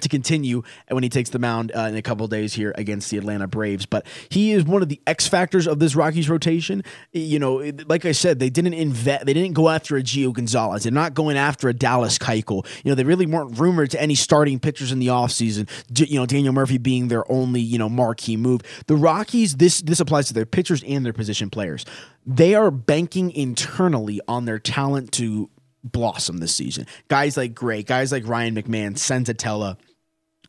to 0.01 0.09
continue 0.09 0.63
when 0.89 1.03
he 1.03 1.09
takes 1.09 1.31
the 1.31 1.39
mound 1.39 1.73
uh, 1.75 1.81
in 1.83 1.95
a 1.95 2.03
couple 2.03 2.27
days 2.27 2.55
here 2.55 2.75
against 2.77 3.11
the 3.11 3.19
Atlanta 3.19 3.47
Braves. 3.47 3.87
But 3.87 4.07
he 4.29 4.53
is 4.53 4.65
one 4.65 4.83
of 4.83 4.89
the 4.89 5.01
X 5.07 5.29
factors 5.29 5.67
of 5.67 5.79
this 5.79 5.95
Rockies 5.95 6.29
rotation. 6.29 6.83
You 7.13 7.39
know, 7.39 7.73
like 7.87 8.05
I 8.05 8.13
said, 8.13 8.39
they 8.39 8.51
didn't 8.51 8.75
invest, 8.75 9.27
they 9.27 9.35
didn't 9.35 9.55
go 9.55 9.69
after 9.69 9.97
a 9.97 10.03
Gio 10.03 10.33
Gonzalez. 10.33 10.83
They're 10.83 10.93
not 10.93 11.15
going 11.15 11.37
after 11.37 11.69
a 11.69 11.73
Dallas 11.73 12.19
Keuchel. 12.19 12.67
You 12.85 12.91
know, 12.91 12.95
they 12.95 13.05
really 13.05 13.27
weren't 13.27 13.59
rumored 13.59 13.91
to 13.93 14.03
any 14.03 14.15
starting 14.15 14.59
pitchers 14.59 14.91
in 14.91 14.99
the 14.99 15.09
offseason. 15.09 15.69
You 15.97 16.19
know, 16.19 16.27
Daniel 16.27 16.53
Murphy 16.53 16.79
being 16.79 17.09
their 17.09 17.31
only, 17.31 17.61
you 17.61 17.79
know, 17.79 17.89
marquee 17.89 18.37
move. 18.37 18.63
The 18.87 18.97
Rockies, 18.97 19.57
this 19.57 19.81
this 19.81 20.01
applies 20.01 20.27
to 20.29 20.35
their 20.35 20.47
pitchers 20.47 20.83
and 20.83 21.05
their 21.07 21.13
position 21.13 21.51
players. 21.51 21.85
They 22.27 22.55
are 22.55 22.71
banking 22.71 23.31
internally 23.31 24.21
on 24.27 24.47
their 24.47 24.59
talent 24.59 25.13
to 25.13 25.51
blossom 25.85 26.39
this 26.39 26.57
season. 26.57 26.87
Guys 27.09 27.37
like 27.37 27.55
Gray, 27.55 27.83
guys 27.83 28.11
like 28.11 28.27
Ryan 28.27 28.55
McMahon, 28.57 28.95
Senzatela, 28.95 29.77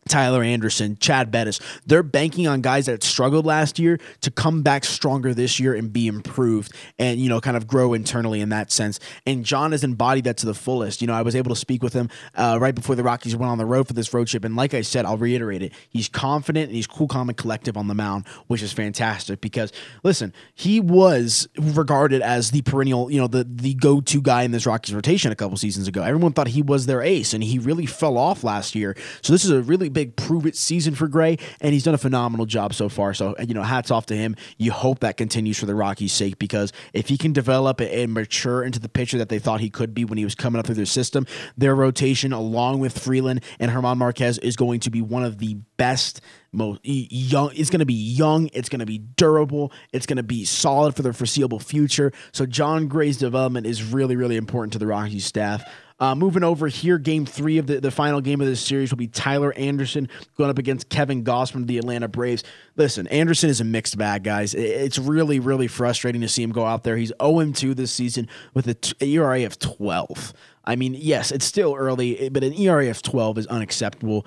Tyler 0.07 0.43
Anderson, 0.43 0.97
Chad 0.99 1.31
Bettis. 1.31 1.59
They're 1.87 2.03
banking 2.03 2.47
on 2.47 2.61
guys 2.61 2.85
that 2.85 3.01
struggled 3.01 3.43
last 3.43 3.79
year 3.79 3.99
to 4.21 4.29
come 4.29 4.61
back 4.61 4.85
stronger 4.85 5.33
this 5.33 5.59
year 5.59 5.73
and 5.73 5.91
be 5.91 6.05
improved 6.05 6.71
and, 6.99 7.19
you 7.19 7.27
know, 7.27 7.41
kind 7.41 7.57
of 7.57 7.65
grow 7.65 7.95
internally 7.95 8.39
in 8.39 8.49
that 8.49 8.71
sense. 8.71 8.99
And 9.25 9.43
Jon 9.43 9.71
has 9.71 9.83
embodied 9.83 10.25
that 10.25 10.37
to 10.37 10.45
the 10.45 10.53
fullest. 10.53 11.01
You 11.01 11.07
know, 11.07 11.15
I 11.15 11.23
was 11.23 11.35
able 11.35 11.49
to 11.49 11.55
speak 11.55 11.81
with 11.81 11.93
him 11.93 12.09
uh, 12.35 12.59
right 12.61 12.75
before 12.75 12.95
the 12.95 13.01
Rockies 13.01 13.35
went 13.35 13.49
on 13.49 13.57
the 13.57 13.65
road 13.65 13.87
for 13.87 13.93
this 13.93 14.13
road 14.13 14.27
trip. 14.27 14.45
And 14.45 14.55
like 14.55 14.75
I 14.75 14.81
said, 14.81 15.05
I'll 15.05 15.17
reiterate 15.17 15.63
it. 15.63 15.73
He's 15.89 16.07
confident 16.07 16.67
and 16.67 16.75
he's 16.75 16.85
cool, 16.85 17.07
calm, 17.07 17.29
and 17.29 17.37
collective 17.37 17.75
on 17.75 17.87
the 17.87 17.95
mound, 17.95 18.27
which 18.45 18.61
is 18.61 18.71
fantastic 18.71 19.41
because, 19.41 19.71
listen, 20.03 20.33
he 20.53 20.79
was 20.79 21.47
regarded 21.57 22.21
as 22.21 22.51
the 22.51 22.61
perennial, 22.61 23.09
you 23.09 23.19
know, 23.19 23.27
the, 23.27 23.43
the 23.43 23.73
go 23.73 24.01
to 24.01 24.21
guy 24.21 24.43
in 24.43 24.51
this 24.51 24.67
Rockies 24.67 24.93
rotation 24.93 25.31
a 25.31 25.35
couple 25.35 25.57
seasons 25.57 25.87
ago. 25.87 26.03
Everyone 26.03 26.31
thought 26.31 26.49
he 26.49 26.61
was 26.61 26.85
their 26.85 27.01
ace 27.01 27.33
and 27.33 27.43
he 27.43 27.57
really 27.57 27.87
fell 27.87 28.19
off 28.19 28.43
last 28.43 28.75
year. 28.75 28.95
So 29.23 29.33
this 29.33 29.43
is 29.43 29.49
a 29.49 29.63
really 29.63 29.89
big 29.95 30.15
prove 30.15 30.45
it 30.45 30.55
season 30.55 30.93
for 30.93 31.07
Gray, 31.07 31.37
and 31.61 31.73
he's 31.73 31.83
done 31.83 31.95
a 31.95 31.97
phenomenal 31.97 32.45
job 32.45 32.75
so 32.75 32.89
far. 32.89 33.15
So, 33.15 33.33
you 33.39 33.55
know, 33.55 33.63
hats 33.63 33.89
off 33.89 34.05
to 34.07 34.15
him. 34.15 34.35
You 34.57 34.71
hope 34.71 34.99
that 34.99 35.17
continues 35.17 35.57
for 35.57 35.65
the 35.65 35.73
Rockies' 35.73 36.13
sake 36.13 36.37
because 36.37 36.71
if 36.93 37.07
he 37.07 37.17
can 37.17 37.33
develop 37.33 37.79
and 37.81 38.13
mature 38.13 38.61
into 38.61 38.79
the 38.79 38.89
pitcher 38.89 39.17
that 39.17 39.29
they 39.29 39.39
thought 39.39 39.61
he 39.61 39.69
could 39.69 39.95
be 39.95 40.05
when 40.05 40.17
he 40.17 40.25
was 40.25 40.35
coming 40.35 40.59
up 40.59 40.65
through 40.65 40.75
their 40.75 40.85
system, 40.85 41.25
their 41.57 41.73
rotation, 41.73 42.33
along 42.33 42.79
with 42.79 42.99
Freeland 42.99 43.41
and 43.59 43.71
German 43.71 43.97
Marquez, 43.97 44.37
is 44.39 44.55
going 44.55 44.81
to 44.81 44.91
be 44.91 45.01
one 45.01 45.23
of 45.23 45.39
the 45.39 45.55
best 45.77 46.21
most 46.51 46.79
young 46.83 47.51
it's 47.53 47.69
going 47.69 47.79
to 47.81 47.85
be 47.85 47.93
young 47.93 48.49
it's 48.53 48.69
going 48.69 48.79
to 48.79 48.85
be 48.85 48.97
durable 48.97 49.73
it's 49.91 50.05
going 50.05 50.15
to 50.15 50.23
be 50.23 50.45
solid 50.45 50.95
for 50.95 51.01
the 51.01 51.11
foreseeable 51.11 51.59
future 51.59 52.13
so 52.31 52.45
jon 52.45 52.87
gray's 52.87 53.17
development 53.17 53.67
is 53.67 53.83
really 53.83 54.15
really 54.15 54.37
important 54.37 54.71
to 54.71 54.79
the 54.79 54.87
rockies 54.87 55.25
staff 55.25 55.69
uh, 55.99 56.13
moving 56.13 56.43
over 56.43 56.67
here, 56.67 56.97
game 56.97 57.25
three 57.25 57.57
of 57.57 57.67
the, 57.67 57.79
the 57.79 57.91
final 57.91 58.19
game 58.19 58.41
of 58.41 58.47
this 58.47 58.59
series 58.59 58.91
will 58.91 58.97
be 58.97 59.07
Tyler 59.07 59.53
Anderson 59.53 60.09
going 60.37 60.49
up 60.49 60.57
against 60.57 60.89
Kevin 60.89 61.23
Gausman 61.23 61.61
of 61.61 61.67
the 61.67 61.77
Atlanta 61.77 62.09
Braves. 62.09 62.43
Listen, 62.75 63.07
Anderson 63.07 63.49
is 63.49 63.61
a 63.61 63.63
mixed 63.63 63.97
bag, 63.97 64.23
guys. 64.23 64.53
It's 64.53 64.99
really, 64.99 65.39
really 65.39 65.67
frustrating 65.67 66.21
to 66.21 66.27
see 66.27 66.43
him 66.43 66.51
go 66.51 66.65
out 66.65 66.83
there. 66.83 66.97
He's 66.97 67.13
0 67.21 67.51
2 67.51 67.73
this 67.73 67.93
season 67.93 68.27
with 68.53 68.67
an 68.67 68.77
ERA 68.99 69.45
of 69.45 69.57
12. 69.57 70.33
I 70.65 70.75
mean, 70.75 70.95
yes, 70.97 71.31
it's 71.31 71.45
still 71.45 71.75
early, 71.75 72.27
but 72.29 72.43
an 72.43 72.53
ERA 72.53 72.89
of 72.89 73.01
12 73.01 73.37
is 73.37 73.47
unacceptable. 73.47 74.25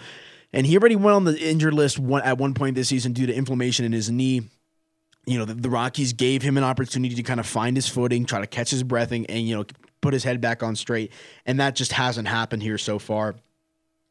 And 0.54 0.66
he 0.66 0.78
already 0.78 0.96
went 0.96 1.16
on 1.16 1.24
the 1.24 1.38
injured 1.38 1.74
list 1.74 1.98
one, 1.98 2.22
at 2.22 2.38
one 2.38 2.54
point 2.54 2.76
this 2.76 2.88
season 2.88 3.12
due 3.12 3.26
to 3.26 3.34
inflammation 3.34 3.84
in 3.84 3.92
his 3.92 4.10
knee 4.10 4.48
you 5.26 5.38
know, 5.38 5.44
the, 5.44 5.52
the, 5.52 5.68
Rockies 5.68 6.14
gave 6.14 6.40
him 6.40 6.56
an 6.56 6.64
opportunity 6.64 7.14
to 7.14 7.22
kind 7.22 7.38
of 7.38 7.46
find 7.46 7.76
his 7.76 7.86
footing, 7.86 8.24
try 8.24 8.40
to 8.40 8.46
catch 8.46 8.70
his 8.70 8.82
breath, 8.82 9.12
and, 9.12 9.30
and, 9.30 9.46
you 9.46 9.56
know, 9.56 9.66
put 10.00 10.12
his 10.12 10.24
head 10.24 10.40
back 10.40 10.62
on 10.62 10.76
straight. 10.76 11.12
And 11.46 11.60
that 11.60 11.74
just 11.74 11.92
hasn't 11.92 12.28
happened 12.28 12.62
here 12.62 12.78
so 12.78 12.98
far. 12.98 13.36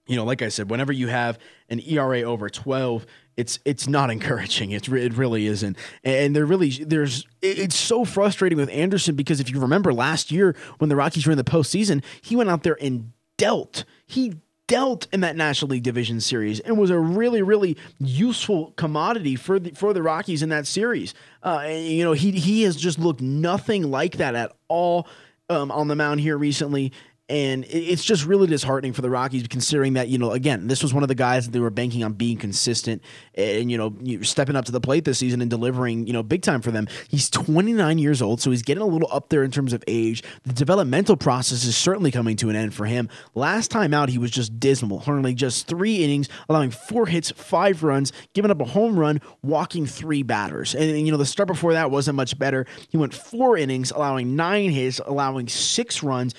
You 0.08 0.16
know, 0.16 0.24
like 0.24 0.42
I 0.42 0.48
said, 0.50 0.70
whenever 0.70 0.94
you 0.94 1.08
have 1.08 1.38
an 1.70 1.82
ERA 1.82 2.22
over 2.22 2.50
12, 2.50 3.06
it's 3.36 3.60
it's 3.66 3.88
not 3.88 4.10
encouraging. 4.12 4.72
It's 4.72 4.88
it 4.88 5.14
really 5.14 5.48
isn't. 5.48 5.78
And 6.04 6.36
there 6.36 6.46
really 6.46 6.70
there's 6.70 7.26
it's 7.42 7.76
so 7.76 8.06
frustrating 8.06 8.58
with 8.58 8.70
Anderson 8.70 9.16
because 9.16 9.40
if 9.40 9.50
you 9.50 9.60
remember 9.60 9.94
last 9.94 10.32
year 10.32 10.56
when 10.78 10.90
the 10.90 10.96
Rockies 10.96 11.26
were 11.26 11.32
in 11.32 11.38
the 11.38 11.44
postseason, 11.44 12.04
he 12.22 12.36
went 12.36 12.50
out 12.50 12.64
there 12.64 12.78
and 12.82 13.12
dealt. 13.38 13.84
He 14.06 14.36
dealt 14.68 15.08
in 15.14 15.22
that 15.22 15.36
National 15.36 15.70
League 15.70 15.84
Division 15.84 16.20
Series 16.20 16.60
and 16.60 16.78
was 16.78 16.90
a 16.90 17.00
really, 17.00 17.42
really 17.42 17.78
useful 18.00 18.74
commodity 18.76 19.36
for 19.36 19.60
the 19.60 19.72
for 19.72 19.94
the 19.94 20.04
Rockies 20.04 20.44
in 20.44 20.50
that 20.50 20.68
series. 20.68 21.14
Uh, 21.42 21.66
you 21.70 22.04
know, 22.04 22.12
he 22.12 22.32
he 22.32 22.64
has 22.64 22.76
just 22.76 23.00
looked 23.00 23.22
nothing 23.22 23.90
like 23.90 24.18
that 24.18 24.36
at 24.36 24.52
all 24.68 25.08
um, 25.50 25.72
on 25.72 25.88
the 25.88 25.96
mound 25.96 26.20
here 26.20 26.38
recently. 26.38 26.92
And 27.30 27.66
it's 27.70 28.06
just 28.06 28.26
really 28.26 28.48
disheartening 28.48 28.94
for 28.94 29.02
the 29.02 29.10
Rockies, 29.10 29.48
considering 29.48 29.94
that 29.94 30.08
you 30.08 30.18
know, 30.18 30.32
again, 30.32 30.68
this 30.68 30.82
was 30.82 30.94
one 30.94 31.04
of 31.04 31.10
the 31.10 31.16
guys 31.16 31.46
that 31.46 31.52
they 31.52 31.60
were 31.60 31.70
banking 31.70 32.04
on 32.04 32.14
being 32.14 32.38
consistent 32.38 33.02
and 33.36 33.70
you 33.70 33.78
know, 33.78 34.22
stepping 34.22 34.56
up 34.56 34.66
to 34.66 34.72
the 34.72 34.80
plate 34.80 35.04
this 35.04 35.20
season 35.20 35.42
and 35.42 35.50
delivering, 35.50 36.08
you 36.08 36.14
know, 36.14 36.24
big 36.24 36.42
time 36.42 36.62
for 36.62 36.72
them. 36.72 36.88
He's 37.10 37.30
29 37.30 37.98
years 37.98 38.22
old, 38.22 38.40
so 38.40 38.52
he's 38.52 38.62
getting 38.62 38.82
a 38.82 38.88
little 38.88 39.10
up 39.12 39.28
there 39.30 39.44
in 39.44 39.52
terms 39.52 39.74
of 39.74 39.84
age. 39.88 40.24
The 40.44 40.54
developmental 40.54 41.18
process 41.18 41.66
is 41.66 41.76
certainly 41.76 42.12
coming 42.12 42.38
to 42.38 42.50
an 42.50 42.56
end 42.56 42.74
for 42.74 42.86
him. 42.86 43.10
Last 43.36 43.72
time 43.72 43.94
out, 43.94 44.08
he 44.08 44.18
was 44.18 44.32
just 44.32 44.58
dismal, 44.60 45.04
only 45.06 45.34
just 45.34 45.68
three 45.68 46.04
innings, 46.04 46.30
allowing 46.48 46.72
four 46.72 47.08
hits, 47.08 47.32
five 47.32 47.84
runs, 47.84 48.14
giving 48.34 48.52
up 48.52 48.62
a 48.62 48.66
home 48.66 48.98
run, 48.98 49.20
walking 49.44 49.86
three 49.86 50.24
batters. 50.24 50.76
And 50.76 51.06
you 51.06 51.12
know, 51.12 51.18
the 51.18 51.26
start 51.26 51.48
before 51.48 51.74
that 51.74 51.92
wasn't 51.92 52.16
much 52.16 52.40
better. 52.40 52.66
He 52.90 52.98
went 52.98 53.14
four 53.14 53.58
innings, 53.58 53.92
allowing 53.92 54.36
nine 54.36 54.72
hits, 54.72 55.02
allowing 55.06 55.50
six 55.50 56.04
runs, 56.04 56.34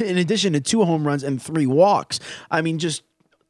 in 0.00 0.18
addition 0.18 0.52
to 0.54 0.60
two 0.60 0.84
home 0.84 1.06
runs 1.06 1.22
and 1.22 1.40
three 1.40 1.66
walks. 1.66 2.20
I 2.50 2.62
mean, 2.62 2.78
just 2.78 3.02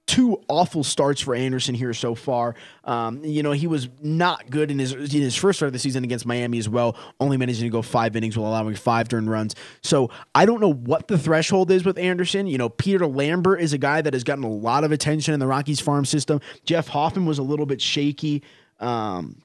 two 0.06 0.38
awful 0.48 0.84
starts 0.84 1.20
for 1.20 1.34
Anderson 1.34 1.74
here 1.74 1.94
so 1.94 2.14
far. 2.14 2.54
Um, 2.84 3.24
you 3.24 3.42
know, 3.42 3.52
he 3.52 3.66
was 3.66 3.88
not 4.02 4.50
good 4.50 4.70
in 4.70 4.78
his 4.78 4.92
in 4.92 5.08
his 5.08 5.34
first 5.34 5.58
start 5.58 5.68
of 5.68 5.72
the 5.72 5.78
season 5.78 6.04
against 6.04 6.26
Miami 6.26 6.58
as 6.58 6.68
well, 6.68 6.96
only 7.20 7.36
managing 7.36 7.64
to 7.64 7.70
go 7.70 7.82
five 7.82 8.14
innings 8.16 8.36
while 8.36 8.50
allowing 8.50 8.74
five 8.74 9.08
turn 9.08 9.28
runs. 9.28 9.54
So 9.82 10.10
I 10.34 10.46
don't 10.46 10.60
know 10.60 10.72
what 10.72 11.08
the 11.08 11.18
threshold 11.18 11.70
is 11.70 11.84
with 11.84 11.98
Anderson. 11.98 12.46
You 12.46 12.58
know, 12.58 12.68
Peter 12.68 13.06
Lambert 13.06 13.60
is 13.60 13.72
a 13.72 13.78
guy 13.78 14.02
that 14.02 14.12
has 14.12 14.24
gotten 14.24 14.44
a 14.44 14.50
lot 14.50 14.84
of 14.84 14.92
attention 14.92 15.34
in 15.34 15.40
the 15.40 15.46
Rockies 15.46 15.80
farm 15.80 16.04
system. 16.04 16.40
Jeff 16.64 16.88
Hoffman 16.88 17.26
was 17.26 17.38
a 17.38 17.42
little 17.42 17.66
bit 17.66 17.80
shaky. 17.80 18.42
Um, 18.80 19.40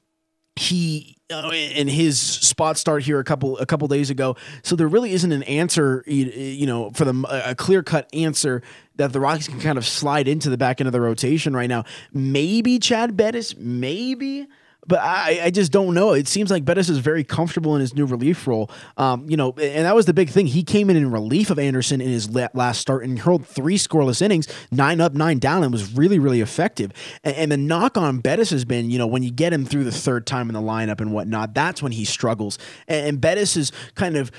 he 0.60 1.16
uh, 1.30 1.50
in 1.52 1.88
his 1.88 2.20
spot 2.20 2.76
start 2.76 3.02
here 3.02 3.18
a 3.18 3.24
couple 3.24 3.56
a 3.58 3.66
couple 3.66 3.88
days 3.88 4.10
ago. 4.10 4.36
So 4.62 4.76
there 4.76 4.88
really 4.88 5.12
isn't 5.12 5.32
an 5.32 5.42
answer, 5.44 6.04
you, 6.06 6.66
know, 6.66 6.90
for 6.90 7.04
them 7.04 7.24
a 7.28 7.54
clear 7.54 7.82
cut 7.82 8.08
answer 8.12 8.62
that 8.96 9.12
the 9.12 9.20
Rockies 9.20 9.48
can 9.48 9.60
kind 9.60 9.78
of 9.78 9.86
slide 9.86 10.28
into 10.28 10.50
the 10.50 10.58
back 10.58 10.80
end 10.80 10.86
of 10.86 10.92
the 10.92 11.00
rotation 11.00 11.54
right 11.54 11.68
now. 11.68 11.84
Maybe 12.12 12.78
Chad 12.78 13.16
Bettis, 13.16 13.56
maybe. 13.56 14.48
But 14.86 15.00
I, 15.00 15.40
I 15.44 15.50
just 15.50 15.72
don't 15.72 15.94
know. 15.94 16.12
It 16.12 16.26
seems 16.26 16.50
like 16.50 16.64
Bettis 16.64 16.88
is 16.88 16.98
very 16.98 17.22
comfortable 17.22 17.74
in 17.74 17.80
his 17.80 17.94
new 17.94 18.06
relief 18.06 18.46
role. 18.46 18.70
Um, 18.96 19.28
you 19.28 19.36
know, 19.36 19.52
and 19.52 19.84
that 19.84 19.94
was 19.94 20.06
the 20.06 20.14
big 20.14 20.30
thing. 20.30 20.46
He 20.46 20.62
came 20.62 20.90
in 20.90 20.96
in 20.96 21.10
relief 21.10 21.50
of 21.50 21.58
Anderson 21.58 22.00
in 22.00 22.08
his 22.08 22.30
last 22.30 22.80
start 22.80 23.04
and 23.04 23.18
hurled 23.18 23.46
three 23.46 23.76
scoreless 23.76 24.22
innings, 24.22 24.48
nine 24.70 25.00
up, 25.00 25.12
nine 25.12 25.38
down, 25.38 25.62
and 25.62 25.72
was 25.72 25.94
really, 25.94 26.18
really 26.18 26.40
effective. 26.40 26.92
And, 27.22 27.36
and 27.36 27.52
the 27.52 27.56
knock 27.56 27.96
on 27.96 28.18
Bettis 28.20 28.50
has 28.50 28.64
been, 28.64 28.90
you 28.90 28.98
know, 28.98 29.06
when 29.06 29.22
you 29.22 29.30
get 29.30 29.52
him 29.52 29.64
through 29.66 29.84
the 29.84 29.92
third 29.92 30.26
time 30.26 30.48
in 30.48 30.54
the 30.54 30.62
lineup 30.62 31.00
and 31.00 31.12
whatnot, 31.12 31.54
that's 31.54 31.82
when 31.82 31.92
he 31.92 32.04
struggles. 32.04 32.58
And, 32.88 33.06
and 33.06 33.20
Bettis 33.20 33.56
is 33.56 33.72
kind 33.94 34.16
of 34.16 34.30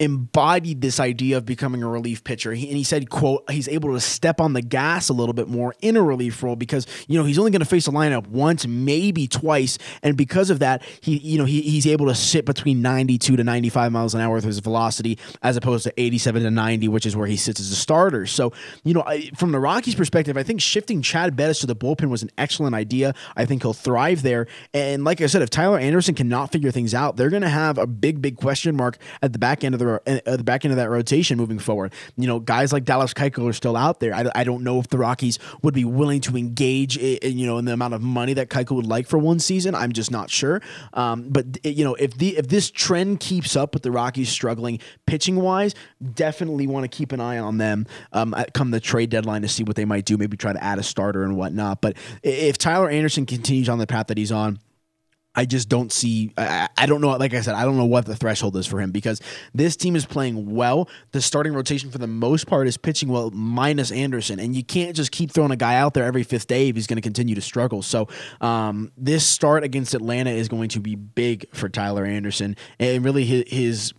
embodied 0.00 0.80
this 0.80 0.98
idea 0.98 1.36
of 1.36 1.44
becoming 1.44 1.82
a 1.82 1.88
relief 1.88 2.24
pitcher. 2.24 2.54
He, 2.54 2.66
and 2.68 2.76
he 2.76 2.82
said, 2.82 3.10
quote, 3.10 3.48
he's 3.50 3.68
able 3.68 3.92
to 3.92 4.00
step 4.00 4.40
on 4.40 4.54
the 4.54 4.62
gas 4.62 5.10
a 5.10 5.12
little 5.12 5.34
bit 5.34 5.46
more 5.46 5.74
in 5.82 5.94
a 5.94 6.02
relief 6.02 6.42
role 6.42 6.56
because, 6.56 6.86
you 7.06 7.18
know, 7.18 7.24
he's 7.26 7.38
only 7.38 7.50
going 7.50 7.60
to 7.60 7.66
face 7.66 7.86
a 7.86 7.90
lineup 7.90 8.26
once, 8.26 8.66
maybe 8.66 9.28
twice. 9.28 9.76
And 10.02 10.16
because 10.16 10.48
of 10.48 10.60
that, 10.60 10.82
he, 11.02 11.18
you 11.18 11.36
know, 11.36 11.44
he, 11.44 11.60
he's 11.60 11.86
able 11.86 12.06
to 12.06 12.14
sit 12.14 12.46
between 12.46 12.80
92 12.80 13.36
to 13.36 13.44
95 13.44 13.92
miles 13.92 14.14
an 14.14 14.22
hour 14.22 14.36
with 14.36 14.44
his 14.44 14.58
velocity 14.60 15.18
as 15.42 15.58
opposed 15.58 15.84
to 15.84 16.00
87 16.00 16.44
to 16.44 16.50
90, 16.50 16.88
which 16.88 17.04
is 17.04 17.14
where 17.14 17.26
he 17.26 17.36
sits 17.36 17.60
as 17.60 17.70
a 17.70 17.76
starter. 17.76 18.24
So, 18.24 18.54
you 18.84 18.94
know, 18.94 19.02
I, 19.06 19.30
from 19.36 19.52
the 19.52 19.60
Rockies 19.60 19.94
perspective, 19.94 20.38
I 20.38 20.42
think 20.42 20.62
shifting 20.62 21.02
Chad 21.02 21.36
Bettis 21.36 21.60
to 21.60 21.66
the 21.66 21.76
bullpen 21.76 22.08
was 22.08 22.22
an 22.22 22.30
excellent 22.38 22.74
idea. 22.74 23.14
I 23.36 23.44
think 23.44 23.62
he'll 23.62 23.74
thrive 23.74 24.22
there. 24.22 24.46
And 24.72 25.04
like 25.04 25.20
I 25.20 25.26
said, 25.26 25.42
if 25.42 25.50
Tyler 25.50 25.78
Anderson 25.78 26.14
cannot 26.14 26.52
figure 26.52 26.70
things 26.70 26.94
out, 26.94 27.18
they're 27.18 27.28
going 27.28 27.42
to 27.42 27.50
have 27.50 27.76
a 27.76 27.86
big, 27.86 28.22
big 28.22 28.38
question 28.38 28.74
mark 28.74 28.96
at 29.20 29.34
the 29.34 29.38
back 29.38 29.62
end 29.62 29.74
of 29.74 29.78
the 29.78 29.89
at 30.06 30.24
the 30.24 30.44
back 30.44 30.64
end 30.64 30.72
of 30.72 30.76
that 30.76 30.90
rotation 30.90 31.38
moving 31.38 31.58
forward. 31.58 31.92
You 32.16 32.26
know, 32.26 32.40
guys 32.40 32.72
like 32.72 32.84
Dallas 32.84 33.14
Keuchel 33.14 33.48
are 33.48 33.52
still 33.52 33.76
out 33.76 34.00
there. 34.00 34.14
I, 34.14 34.30
I 34.34 34.44
don't 34.44 34.62
know 34.62 34.78
if 34.78 34.88
the 34.88 34.98
Rockies 34.98 35.38
would 35.62 35.74
be 35.74 35.84
willing 35.84 36.20
to 36.22 36.36
engage, 36.36 36.96
in, 36.96 37.38
you 37.38 37.46
know, 37.46 37.58
in 37.58 37.64
the 37.64 37.72
amount 37.72 37.94
of 37.94 38.02
money 38.02 38.34
that 38.34 38.48
Keuchel 38.48 38.76
would 38.76 38.86
like 38.86 39.06
for 39.06 39.18
one 39.18 39.38
season. 39.38 39.74
I'm 39.74 39.92
just 39.92 40.10
not 40.10 40.30
sure. 40.30 40.60
Um, 40.92 41.28
but 41.28 41.64
you 41.64 41.84
know, 41.84 41.94
if 41.94 42.16
the 42.16 42.36
if 42.36 42.48
this 42.48 42.70
trend 42.70 43.20
keeps 43.20 43.56
up 43.56 43.74
with 43.74 43.82
the 43.82 43.90
Rockies 43.90 44.28
struggling 44.28 44.80
pitching 45.06 45.36
wise, 45.36 45.74
definitely 46.14 46.66
want 46.66 46.84
to 46.84 46.88
keep 46.88 47.12
an 47.12 47.20
eye 47.20 47.38
on 47.38 47.58
them 47.58 47.86
um, 48.12 48.34
come 48.54 48.70
the 48.70 48.80
trade 48.80 49.10
deadline 49.10 49.42
to 49.42 49.48
see 49.48 49.62
what 49.62 49.76
they 49.76 49.84
might 49.84 50.04
do. 50.04 50.16
Maybe 50.16 50.36
try 50.36 50.52
to 50.52 50.62
add 50.62 50.78
a 50.78 50.82
starter 50.82 51.24
and 51.24 51.36
whatnot. 51.36 51.80
But 51.80 51.96
if 52.22 52.58
Tyler 52.58 52.90
Anderson 52.90 53.26
continues 53.26 53.68
on 53.68 53.78
the 53.78 53.86
path 53.86 54.08
that 54.08 54.18
he's 54.18 54.32
on 54.32 54.58
I 55.34 55.44
just 55.44 55.68
don't 55.68 55.92
see. 55.92 56.32
I, 56.36 56.68
I, 56.76 56.86
don't 56.86 57.00
know. 57.00 57.10
Like 57.10 57.34
I 57.34 57.40
said, 57.40 57.54
I 57.54 57.64
don't 57.64 57.76
know 57.76 57.84
what 57.84 58.04
the 58.04 58.16
threshold 58.16 58.56
is 58.56 58.66
for 58.66 58.80
him 58.80 58.90
because 58.90 59.20
this 59.54 59.76
team 59.76 59.94
is 59.94 60.04
playing 60.04 60.54
well. 60.54 60.88
The 61.12 61.20
starting 61.20 61.54
rotation, 61.54 61.90
for 61.90 61.98
the 61.98 62.08
most 62.08 62.48
part, 62.48 62.66
is 62.66 62.76
pitching 62.76 63.08
well, 63.08 63.30
minus 63.30 63.92
Anderson, 63.92 64.40
and 64.40 64.56
you 64.56 64.64
can't 64.64 64.96
just 64.96 65.12
keep 65.12 65.30
throwing 65.30 65.52
a 65.52 65.56
guy 65.56 65.76
out 65.76 65.94
there 65.94 66.04
every 66.04 66.24
fifth 66.24 66.48
day 66.48 66.68
if 66.68 66.74
he's 66.74 66.88
going 66.88 66.96
to 66.96 67.02
continue 67.02 67.36
to 67.36 67.40
struggle. 67.40 67.80
So, 67.82 68.08
um, 68.40 68.90
this 68.96 69.24
start 69.24 69.62
against 69.62 69.94
Atlanta 69.94 70.30
is 70.30 70.48
going 70.48 70.70
to 70.70 70.80
be 70.80 70.96
big 70.96 71.46
for 71.54 71.68
Tyler 71.68 72.04
Anderson, 72.04 72.56
and 72.80 73.04
really 73.04 73.24
his, 73.24 73.44
his 73.46 73.92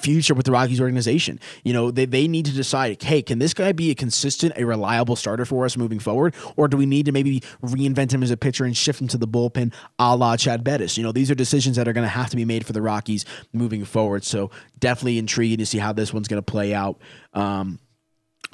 future 0.00 0.34
with 0.34 0.46
the 0.46 0.52
Rockies 0.52 0.80
organization. 0.80 1.38
You 1.64 1.72
know, 1.72 1.90
they, 1.90 2.06
they 2.06 2.28
need 2.28 2.46
to 2.46 2.52
decide, 2.52 3.02
hey, 3.02 3.22
can 3.22 3.38
this 3.38 3.54
guy 3.54 3.72
be 3.72 3.90
a 3.90 3.94
consistent, 3.94 4.54
a 4.56 4.64
reliable 4.64 5.16
starter 5.16 5.44
for 5.44 5.64
us 5.64 5.76
moving 5.76 5.98
forward? 5.98 6.34
Or 6.56 6.68
do 6.68 6.76
we 6.76 6.86
need 6.86 7.06
to 7.06 7.12
maybe 7.12 7.40
reinvent 7.62 8.12
him 8.12 8.22
as 8.22 8.30
a 8.30 8.36
pitcher 8.36 8.64
and 8.64 8.76
shift 8.76 9.00
him 9.00 9.08
to 9.08 9.18
the 9.18 9.28
bullpen 9.28 9.72
a 9.98 10.16
la 10.16 10.36
Chad 10.36 10.64
Bettis? 10.64 10.96
You 10.96 11.02
know, 11.02 11.12
these 11.12 11.30
are 11.30 11.34
decisions 11.34 11.76
that 11.76 11.88
are 11.88 11.92
going 11.92 12.04
to 12.04 12.08
have 12.08 12.30
to 12.30 12.36
be 12.36 12.44
made 12.44 12.64
for 12.64 12.72
the 12.72 12.82
Rockies 12.82 13.24
moving 13.52 13.84
forward. 13.84 14.24
So 14.24 14.50
definitely 14.78 15.18
intriguing 15.18 15.58
to 15.58 15.66
see 15.66 15.78
how 15.78 15.92
this 15.92 16.12
one's 16.12 16.28
going 16.28 16.42
to 16.42 16.50
play 16.50 16.74
out. 16.74 17.00
Um, 17.34 17.78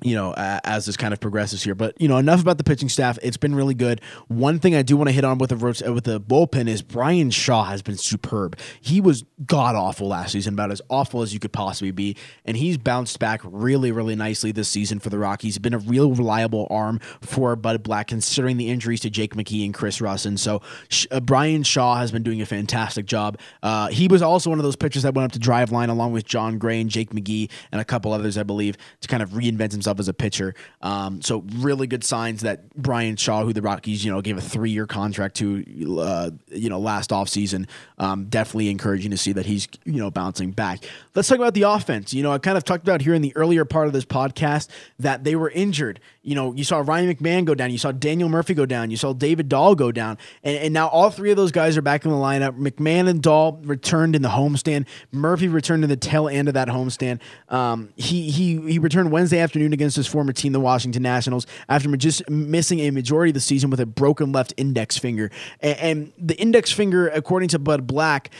you 0.03 0.15
know, 0.15 0.33
uh, 0.33 0.61
as 0.65 0.87
this 0.87 0.97
kind 0.97 1.13
of 1.13 1.21
progresses 1.21 1.63
here. 1.63 1.75
But 1.75 2.01
you 2.01 2.09
know, 2.09 2.17
enough 2.17 2.41
about 2.41 2.59
the 2.59 2.65
pitching 2.65 2.89
staff. 2.89 3.19
It's 3.23 3.37
been 3.37 3.55
really 3.55 3.75
good. 3.75 4.01
One 4.29 4.59
thing 4.59 4.75
I 4.75 4.83
do 4.83 4.97
want 4.97 5.09
to 5.09 5.13
hit 5.13 5.25
on 5.25 5.39
with 5.39 5.51
the 5.51 5.93
with 5.93 6.05
the 6.05 6.21
bullpen 6.21 6.69
is 6.69 6.83
Bryan 6.83 7.31
Shaw 7.31 7.65
has 7.65 7.83
been 7.83 7.97
superb. 7.97 8.59
He 8.81 9.01
was 9.01 9.25
god 9.47 9.75
awful 9.75 10.09
last 10.09 10.33
season, 10.33 10.55
about 10.55 10.71
as 10.71 10.83
awful 10.89 11.23
as 11.23 11.35
you 11.35 11.41
could 11.41 11.53
possibly 11.53 11.91
be, 11.91 12.17
and 12.45 12.57
he's 12.57 12.79
bounced 12.79 13.19
back 13.19 13.41
really, 13.45 13.93
really 13.93 14.17
nicely 14.17 14.53
this 14.53 14.69
season 14.69 14.99
for 14.99 15.11
the 15.11 15.19
Rockies. 15.19 15.59
Been 15.59 15.75
a 15.75 15.79
real 15.79 16.13
reliable 16.13 16.67
arm 16.71 17.01
for 17.21 17.57
Bud 17.57 17.83
Black, 17.83 18.09
considering 18.09 18.57
the 18.57 18.69
injuries 18.69 19.01
to 19.01 19.11
Jake 19.11 19.35
McGee 19.35 19.65
and 19.65 19.75
Chris 19.75 19.99
Rusin. 19.99 20.39
So 20.39 20.63
uh, 21.11 21.21
Bryan 21.21 21.63
Shaw 21.63 21.97
has 21.97 22.13
been 22.13 22.23
doing 22.23 22.41
a 22.41 22.47
fantastic 22.47 23.07
job. 23.07 23.39
Uh, 23.63 23.89
he 23.89 24.09
was 24.09 24.23
also 24.23 24.51
one 24.51 24.59
of 24.59 24.63
those 24.63 24.77
pitchers 24.77 25.03
that 25.03 25.15
went 25.15 25.25
up 25.25 25.41
to 25.41 25.49
Driveline 25.49 25.89
along 25.89 26.13
with 26.13 26.25
Jon 26.25 26.59
Gray 26.59 26.81
and 26.81 26.91
Jake 26.91 27.11
McGee 27.11 27.51
and 27.73 27.81
a 27.81 27.85
couple 27.85 28.13
others, 28.13 28.37
I 28.37 28.43
believe, 28.43 28.77
to 29.01 29.09
kind 29.09 29.23
of 29.23 29.31
reinvent 29.31 29.73
himself 29.73 29.88
himself 29.89 30.01
as 30.01 30.09
a 30.09 30.15
pitcher. 30.15 30.55
Um, 30.83 31.23
so 31.23 31.45
really 31.57 31.87
good 31.87 32.05
signs 32.05 32.43
that 32.43 32.75
Bryan 32.75 33.17
Shaw, 33.17 33.45
who 33.45 33.53
the 33.53 33.63
Rockies, 33.63 34.05
you 34.05 34.13
know, 34.13 34.21
gave 34.21 34.37
a 34.37 34.41
three 34.41 34.71
year 34.71 34.87
contract 34.87 35.37
to, 35.37 35.65
uh, 36.01 36.31
you 36.49 36.69
know, 36.69 36.79
last 36.79 37.11
offseason, 37.11 37.67
um, 37.99 38.27
definitely 38.27 38.69
encouraging 38.69 39.11
to 39.11 39.17
see 39.17 39.33
that 39.33 39.47
he's, 39.47 39.69
you 39.85 39.99
know, 39.99 40.11
bouncing 40.11 40.51
back. 40.51 40.85
Let's 41.15 41.29
talk 41.29 41.39
about 41.39 41.55
the 41.55 41.63
offense. 41.63 42.13
You 42.13 42.23
know, 42.23 42.33
I 42.33 42.39
kind 42.39 42.57
of 42.57 42.65
talked 42.65 42.83
about 42.83 43.01
here 43.01 43.15
in 43.15 43.23
the 43.23 43.35
earlier 43.37 43.65
part 43.65 43.87
of 43.87 43.93
this 43.93 44.05
podcast 44.05 44.69
that 44.99 45.25
they 45.25 45.35
were 45.35 45.51
injured. 45.51 46.01
You 46.23 46.35
know, 46.35 46.53
you 46.53 46.65
saw 46.65 46.81
Ryan 46.81 47.15
McMahon 47.15 47.45
go 47.47 47.55
down, 47.55 47.71
you 47.71 47.79
saw 47.79 47.91
Daniel 47.91 48.29
Murphy 48.29 48.53
go 48.53 48.67
down, 48.67 48.91
you 48.91 48.99
saw 48.99 49.15
David 49.15 49.49
Dahl 49.49 49.75
go 49.75 49.91
down, 49.91 50.19
and, 50.43 50.59
and 50.59 50.75
now 50.75 50.89
all 50.89 51.11
three 51.11 51.31
of 51.31 51.39
those 51.39 51.53
guys 51.53 51.77
are 51.79 51.83
back 51.83 52.05
in 52.05 52.11
the 52.11 52.17
lineup. 52.19 52.59
McMahon 52.59 53.09
and 53.09 53.23
Dahl 53.23 53.59
returned 53.65 54.15
in 54.15 54.21
the 54.21 54.29
homestand. 54.29 54.87
Murphy 55.11 55.49
returned 55.49 55.85
in 55.85 55.91
the 55.91 55.97
tail 55.97 56.29
end 56.29 56.49
of 56.49 56.55
that 56.55 56.69
homestand. 56.69 57.21
Um, 57.49 57.89
he 57.97 58.31
he 58.31 58.61
he 58.61 58.79
returned 58.79 59.11
Wednesday 59.11 59.39
afternoon 59.39 59.73
against 59.79 59.97
his 59.97 60.07
former 60.07 60.33
team, 60.33 60.53
the 60.53 60.61
Washington 60.61 61.03
Nationals, 61.03 61.47
after 61.69 61.89
just 61.97 62.29
missing 62.29 62.81
a 62.81 62.91
majority 62.91 63.31
of 63.31 63.35
the 63.35 63.41
season 63.41 63.71
with 63.71 63.81
a 63.81 63.87
broken 63.87 64.33
left 64.33 64.53
index 64.57 64.99
finger. 64.99 65.31
And, 65.61 65.79
and 65.79 66.13
the 66.19 66.37
index 66.37 66.73
finger, 66.73 67.09
according 67.09 67.51
to 67.51 67.59
Bud 67.59 67.87
Black, 67.87 68.31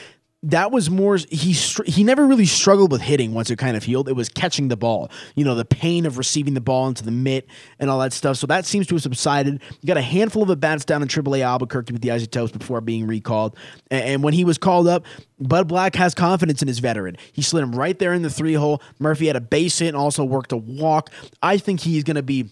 that 0.45 0.71
was 0.71 0.89
more 0.89 1.17
he 1.31 1.53
he 1.87 2.05
never 2.05 2.25
really 2.25 2.47
struggled 2.47 2.93
with 2.93 3.01
hitting 3.01 3.35
once 3.35 3.51
it 3.51 3.59
kind 3.59 3.77
of 3.77 3.83
healed. 3.83 4.09
It 4.09 4.13
was 4.13 4.29
catching 4.29 4.69
the 4.69 4.77
ball, 4.77 5.11
you 5.35 5.45
know, 5.45 5.57
the 5.57 5.65
pain 5.65 6.07
of 6.07 6.17
receiving 6.17 6.55
the 6.55 6.61
ball 6.61 6.87
into 6.87 7.05
the 7.05 7.11
mitt 7.11 7.49
and 7.81 7.91
all 7.91 7.99
that 7.99 8.13
stuff. 8.13 8.37
So 8.37 8.47
that 8.47 8.65
seems 8.65 8.87
to 8.89 8.95
have 8.95 9.03
subsided. 9.03 9.61
You 9.81 9.87
got 9.87 9.97
a 9.97 10.03
handful 10.03 10.45
of 10.45 10.51
at 10.51 10.61
bats 10.61 10.85
down 10.85 11.03
in 11.03 11.09
AAA 11.09 11.43
Albuquerque 11.43 11.93
with 11.93 12.03
the 12.03 12.13
Isotopes 12.13 12.53
before 12.53 12.81
being 12.81 13.07
recalled. 13.07 13.57
And, 13.91 14.05
and 14.05 14.23
when 14.23 14.33
he 14.33 14.45
was 14.45 14.59
called 14.59 14.87
up, 14.87 15.05
Bud 15.41 15.67
Black 15.67 15.97
has 15.97 16.15
confidence 16.15 16.63
in 16.63 16.69
his 16.69 16.79
veteran. 16.79 17.17
He 17.33 17.43
slid 17.43 17.65
him 17.65 17.73
right 17.73 17.99
there 17.99 18.13
in 18.13 18.23
the 18.23 18.31
three 18.31 18.55
hole. 18.55 18.81
Murphy 19.01 19.27
had 19.27 19.37
a 19.37 19.41
base 19.41 19.81
hit 19.81 19.89
and 19.89 19.97
also 19.97 20.25
worked 20.25 20.53
a 20.53 20.57
walk. 20.57 21.11
I 21.43 21.59
think 21.59 21.81
he's 21.81 22.05
going 22.05 22.17
to 22.17 22.23
be 22.23 22.51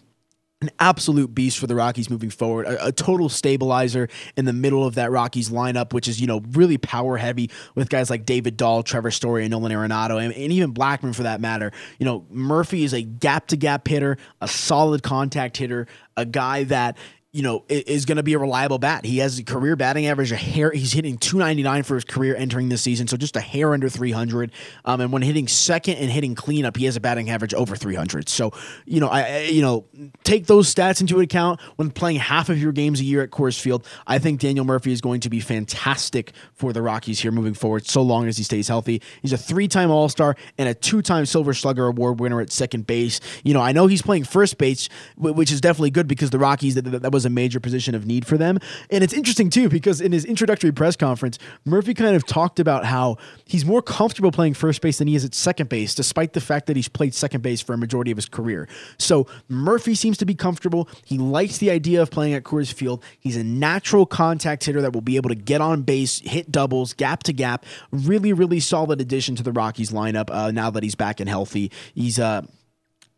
an 0.63 0.71
absolute 0.81 1.35
beast 1.35 1.59
for 1.59 1.67
the 1.67 1.75
Rockies 1.75 2.09
moving 2.09 2.31
forward, 2.31 2.67
a, 2.67 2.87
a, 2.87 2.93
total 2.93 3.29
stabilizer 3.29 4.09
in 4.39 4.47
the 4.47 4.55
middle 4.55 4.87
of 4.87 4.95
that 4.95 5.11
Rockies 5.11 5.51
lineup, 5.51 5.93
which 5.93 6.09
is, 6.09 6.19
you 6.19 6.27
know, 6.27 6.41
really 6.53 6.79
power 6.79 7.19
heavy 7.19 7.51
with 7.75 7.91
guys 7.91 8.09
like 8.09 8.25
David 8.25 8.57
Dahl, 8.57 8.83
Trevor 8.83 9.11
Story, 9.11 9.45
and 9.45 9.51
Nolan 9.51 9.71
Arenado, 9.71 10.19
and, 10.23 10.33
and 10.33 10.53
even 10.53 10.73
Blackmon 10.73 11.15
for 11.15 11.25
that 11.25 11.43
matter. 11.43 11.73
You 11.99 12.07
know, 12.07 12.25
Murphy 12.31 12.85
is 12.85 12.95
a 12.95 13.03
gap 13.03 13.49
to 13.49 13.57
gap 13.59 13.87
hitter, 13.87 14.17
a 14.41 14.49
solid 14.49 15.03
contact 15.03 15.59
hitter, 15.59 15.89
a 16.17 16.25
guy 16.25 16.65
that, 16.65 16.97
you 17.37 17.43
know, 17.43 17.63
is 17.69 18.07
going 18.07 18.17
to 18.17 18.23
be 18.23 18.33
a 18.33 18.39
reliable 18.39 18.79
bat. 18.79 19.05
He 19.05 19.19
has 19.19 19.39
a 19.39 19.45
career 19.45 19.77
batting 19.77 20.07
average, 20.07 20.33
a 20.33 20.37
hair. 20.37 20.71
He's 20.71 20.95
hitting 20.95 21.19
299 21.19 21.83
for 21.83 21.97
his 21.97 22.05
career 22.05 22.35
entering 22.35 22.71
this 22.71 22.81
season, 22.81 23.09
so 23.09 23.19
just 23.19 23.37
a 23.37 23.41
hair 23.41 23.75
under 23.75 23.91
300. 23.91 24.51
Um, 24.87 25.03
and 25.03 25.13
when 25.13 25.21
hitting 25.21 25.47
second 25.47 25.97
and 25.97 26.11
hitting 26.11 26.35
cleanup, 26.35 26.79
he 26.79 26.87
has 26.87 26.97
a 26.97 27.01
batting 27.01 27.29
average 27.29 27.53
over 27.53 27.77
300. 27.77 28.31
So, 28.31 28.53
you 28.87 29.01
know, 29.01 29.09
I, 29.09 29.41
you 29.41 29.61
know, 29.61 29.85
take 30.25 30.47
those 30.47 30.75
stats 30.75 31.03
into 31.03 31.21
account 31.21 31.61
when 31.77 31.91
playing 31.91 32.21
half 32.21 32.49
of 32.49 32.59
your 32.59 32.73
games 32.73 33.01
a 33.01 33.05
year 33.05 33.23
at 33.23 33.29
Coors 33.29 33.61
Field. 33.61 33.87
I 34.07 34.19
think 34.19 34.41
Daniel 34.41 34.65
Murphy 34.65 34.93
is 34.93 35.03
going 35.03 35.21
to 35.21 35.29
be 35.29 35.41
fantastic 35.41 36.33
for 36.55 36.73
the 36.73 36.81
Rockies 36.81 37.21
here 37.21 37.33
moving 37.33 37.53
forward, 37.53 37.87
so 37.87 38.01
long 38.01 38.29
as 38.29 38.39
he 38.39 38.45
stays 38.45 38.67
healthy. 38.67 39.03
He's 39.21 39.35
a 39.35 39.39
three-time 39.39 39.91
All-Star 39.91 40.37
and 40.57 40.71
a 40.71 40.75
two-time 40.75 41.27
Silver 41.27 41.53
Slugger 41.53 41.87
Award 41.89 42.19
winner 42.19 42.41
at 42.41 42.51
second 42.51 42.87
base. 42.87 43.21
You 43.45 43.53
know, 43.53 43.61
I 43.61 43.73
know 43.73 43.89
he's 43.89 44.01
playing 44.01 44.25
first 44.25 44.57
base, 44.57 44.89
which 45.19 45.53
is 45.53 45.61
definitely 45.61 45.91
good 45.91 46.09
because 46.09 46.31
the 46.31 46.39
Rockies 46.39 46.77
that, 46.77 47.03
that 47.03 47.13
was 47.13 47.26
a 47.27 47.31
major 47.31 47.61
position 47.61 47.95
of 47.95 48.07
need 48.07 48.27
for 48.27 48.39
them. 48.39 48.59
And 48.91 49.05
it's 49.05 49.13
interesting 49.13 49.51
too 49.51 49.69
because 49.69 50.01
in 50.01 50.13
his 50.13 50.25
introductory 50.25 50.73
press 50.73 50.97
conference, 50.97 51.39
Murphy 51.65 51.95
kind 51.95 52.17
of 52.17 52.25
talked 52.25 52.59
about 52.59 52.85
how 52.85 53.19
he's 53.45 53.65
more 53.65 53.83
comfortable 53.83 54.31
playing 54.31 54.55
first 54.55 54.81
base 54.81 54.99
than 54.99 55.09
he 55.09 55.15
is 55.15 55.25
at 55.25 55.35
second 55.35 55.69
base, 55.69 55.95
despite 55.95 56.33
the 56.33 56.41
fact 56.41 56.67
that 56.67 56.77
he's 56.77 56.89
played 56.89 57.15
second 57.15 57.43
base 57.43 57.61
for 57.61 57.75
a 57.75 57.79
majority 57.79 58.11
of 58.11 58.17
his 58.17 58.29
career. 58.29 58.69
So 58.99 59.27
Murphy 59.49 59.95
seems 59.95 60.17
to 60.19 60.27
be 60.27 60.35
comfortable. 60.35 60.89
He 61.05 61.19
likes 61.19 61.59
the 61.59 61.71
idea 61.71 62.03
of 62.03 62.11
playing 62.11 62.35
at 62.35 62.45
Coors 62.45 62.73
Field. 62.73 63.03
He's 63.19 63.37
a 63.37 63.45
natural 63.45 64.07
contact 64.07 64.65
hitter 64.65 64.81
that 64.81 64.93
will 64.93 65.01
be 65.01 65.17
able 65.17 65.29
to 65.31 65.35
get 65.35 65.61
on 65.61 65.83
base, 65.83 66.21
hit 66.21 66.53
doubles, 66.53 66.93
gap 66.93 67.23
to 67.25 67.33
gap. 67.33 67.65
Really, 67.91 68.33
really 68.33 68.61
solid 68.61 69.01
addition 69.01 69.37
to 69.37 69.43
the 69.43 69.53
Rockies 69.53 69.91
lineup 69.91 70.31
uh, 70.31 70.51
now 70.51 70.71
that 70.71 70.83
he's 70.83 70.95
back 70.95 71.21
and 71.21 71.29
healthy. 71.29 71.71
He's 71.95 72.19
uh 72.19 72.43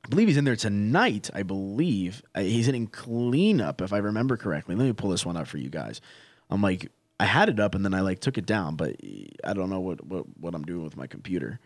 I 0.09 0.11
believe 0.11 0.29
he's 0.29 0.39
in 0.39 0.45
there 0.45 0.57
tonight. 0.57 1.29
I 1.35 1.43
believe 1.43 2.23
uh, 2.35 2.41
he's 2.41 2.67
in 2.67 2.87
cleanup, 2.87 3.83
if 3.83 3.93
I 3.93 3.99
remember 3.99 4.39
correctly. 4.39 4.75
Let 4.75 4.85
me 4.87 4.93
pull 4.95 5.11
this 5.11 5.27
one 5.27 5.37
up 5.37 5.47
for 5.47 5.59
you 5.59 5.69
guys. 5.69 6.01
I'm 6.49 6.63
like, 6.63 6.91
I 7.21 7.27
had 7.27 7.51
it 7.51 7.61
up 7.61 7.75
and 7.75 7.85
then 7.85 7.93
I 7.93 8.01
like 8.01 8.21
took 8.21 8.39
it 8.39 8.47
down, 8.47 8.77
but 8.77 8.97
I 9.45 9.53
don't 9.53 9.69
know 9.69 9.81
what 9.81 10.07
what, 10.07 10.25
what 10.41 10.55
I'm 10.55 10.65
doing 10.65 10.83
with 10.83 10.97
my 10.97 11.07
computer. 11.07 11.61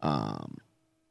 Um, 0.00 0.58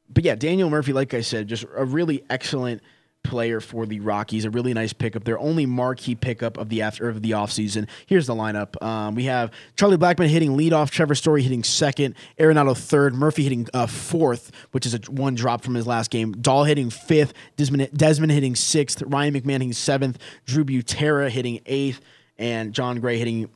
but 0.09 0.23
yeah, 0.23 0.35
Daniel 0.35 0.69
Murphy, 0.69 0.93
like 0.93 1.13
I 1.13 1.19
said, 1.19 1.49
just 1.49 1.65
a 1.75 1.83
really 1.83 2.23
excellent 2.29 2.81
player 3.23 3.59
for 3.59 3.85
the 3.85 3.99
Rockies. 3.99 4.45
A 4.45 4.49
really 4.49 4.73
nice 4.73 4.93
pickup. 4.93 5.23
Their 5.23 5.39
only 5.39 5.65
marquee 5.65 6.15
pickup 6.15 6.57
of 6.57 6.69
the 6.69 6.81
after 6.81 7.09
of 7.09 7.21
the 7.21 7.31
offseason. 7.31 7.87
Here's 8.05 8.27
the 8.27 8.33
lineup. 8.33 8.81
Um, 8.81 9.15
we 9.15 9.25
have 9.25 9.51
Charlie 9.75 9.97
Blackmon 9.97 10.27
hitting 10.27 10.57
leadoff, 10.57 10.89
Trevor 10.89 11.15
Story 11.15 11.41
hitting 11.41 11.63
second, 11.63 12.15
Arenado 12.39 12.77
third, 12.77 13.13
Murphy 13.13 13.43
hitting 13.43 13.67
uh, 13.73 13.87
fourth, 13.87 14.51
which 14.71 14.85
is 14.85 14.93
a 14.93 14.99
one 15.09 15.35
drop 15.35 15.63
from 15.63 15.75
his 15.75 15.85
last 15.85 16.09
game. 16.09 16.31
Dahl 16.33 16.63
hitting 16.63 16.89
fifth, 16.89 17.33
Desmond, 17.57 17.89
Desmond 17.93 18.31
hitting 18.31 18.55
sixth, 18.55 19.01
Ryan 19.01 19.33
McMahon 19.33 19.51
hitting 19.53 19.73
seventh, 19.73 20.17
Drew 20.45 20.63
Butera 20.63 21.29
hitting 21.29 21.59
eighth, 21.65 22.01
and 22.37 22.73
Jon 22.73 22.99
Gray 22.99 23.17
hitting 23.17 23.49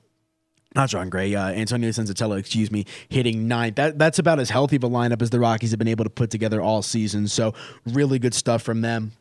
not 0.73 0.89
Jon 0.89 1.09
Gray, 1.09 1.35
uh, 1.35 1.49
Antonio 1.49 1.89
Senzatela, 1.89 2.39
excuse 2.39 2.71
me, 2.71 2.85
hitting 3.09 3.47
ninth. 3.47 3.75
That 3.75 3.99
that's 3.99 4.19
about 4.19 4.39
as 4.39 4.49
healthy 4.49 4.77
of 4.77 4.83
a 4.85 4.89
lineup 4.89 5.21
as 5.21 5.29
the 5.29 5.39
Rockies 5.39 5.71
have 5.71 5.79
been 5.79 5.87
able 5.89 6.05
to 6.05 6.09
put 6.09 6.29
together 6.29 6.61
all 6.61 6.81
season. 6.81 7.27
So 7.27 7.53
really 7.85 8.19
good 8.19 8.33
stuff 8.33 8.61
from 8.61 8.81
them. 8.81 9.11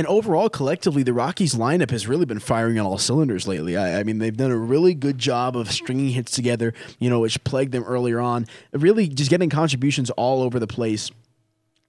And 0.00 0.06
overall, 0.06 0.48
collectively, 0.48 1.02
the 1.02 1.12
Rockies 1.12 1.54
lineup 1.54 1.90
has 1.90 2.08
really 2.08 2.24
been 2.24 2.38
firing 2.38 2.78
on 2.78 2.86
all 2.86 2.96
cylinders 2.96 3.46
lately. 3.46 3.76
I, 3.76 4.00
I, 4.00 4.02
mean, 4.02 4.16
they've 4.16 4.34
done 4.34 4.50
a 4.50 4.56
really 4.56 4.94
good 4.94 5.18
job 5.18 5.58
of 5.58 5.70
stringing 5.70 6.08
hits 6.08 6.32
together, 6.32 6.72
you 6.98 7.10
know, 7.10 7.20
which 7.20 7.44
plagued 7.44 7.72
them 7.72 7.84
earlier 7.84 8.18
on. 8.18 8.46
Really 8.72 9.08
just 9.08 9.28
getting 9.28 9.50
contributions 9.50 10.08
all 10.08 10.40
over 10.40 10.58
the 10.58 10.66
place. 10.66 11.10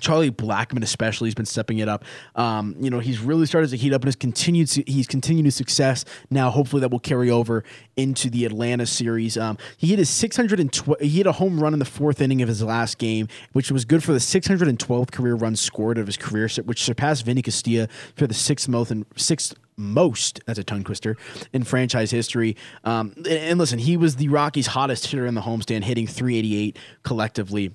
Charlie 0.01 0.31
Blackmon 0.31 0.83
especially 0.83 1.27
has 1.27 1.35
been 1.35 1.45
stepping 1.45 1.79
it 1.79 1.87
up. 1.87 2.03
Um, 2.35 2.75
you 2.79 2.89
know, 2.89 2.99
he's 2.99 3.19
really 3.19 3.45
started 3.45 3.69
to 3.69 3.77
heat 3.77 3.93
up 3.93 4.01
and 4.01 4.07
has 4.07 4.15
continued. 4.15 4.69
He's 4.69 5.07
continued 5.07 5.45
his 5.45 5.55
success. 5.55 6.03
Now, 6.29 6.49
hopefully, 6.49 6.81
that 6.81 6.89
will 6.89 6.99
carry 6.99 7.29
over 7.29 7.63
into 7.95 8.29
the 8.29 8.45
Atlanta 8.45 8.85
series. 8.85 9.37
Um, 9.37 9.57
he 9.77 9.87
hit 9.87 9.99
his 9.99 10.09
612. 10.09 10.99
He 10.99 11.09
hit 11.09 11.27
a 11.27 11.31
home 11.31 11.59
run 11.59 11.73
in 11.73 11.79
the 11.79 11.85
fourth 11.85 12.21
inning 12.21 12.41
of 12.41 12.49
his 12.49 12.61
last 12.61 12.97
game, 12.97 13.27
which 13.53 13.71
was 13.71 13.85
good 13.85 14.03
for 14.03 14.11
the 14.11 14.19
612th 14.19 15.11
career 15.11 15.35
run 15.35 15.55
scored 15.55 15.97
of 15.97 16.07
his 16.07 16.17
career, 16.17 16.49
which 16.65 16.83
surpassed 16.83 17.25
Vinny 17.25 17.41
Castilla 17.41 17.87
for 18.15 18.27
the 18.27 18.33
sixth 18.33 18.67
most 18.67 18.91
and 18.91 19.05
sixth 19.15 19.53
most 19.77 20.39
that's 20.45 20.59
a 20.59 20.63
tongue 20.63 20.83
twister 20.83 21.17
in 21.53 21.63
franchise 21.63 22.11
history. 22.11 22.55
Um, 22.83 23.13
and, 23.17 23.27
and 23.27 23.59
listen, 23.59 23.79
he 23.79 23.97
was 23.97 24.17
the 24.17 24.27
Rockies' 24.27 24.67
hottest 24.67 25.07
hitter 25.07 25.25
in 25.25 25.33
the 25.33 25.41
homestand, 25.41 25.83
hitting 25.83 26.07
388 26.07 26.77
collectively 27.03 27.73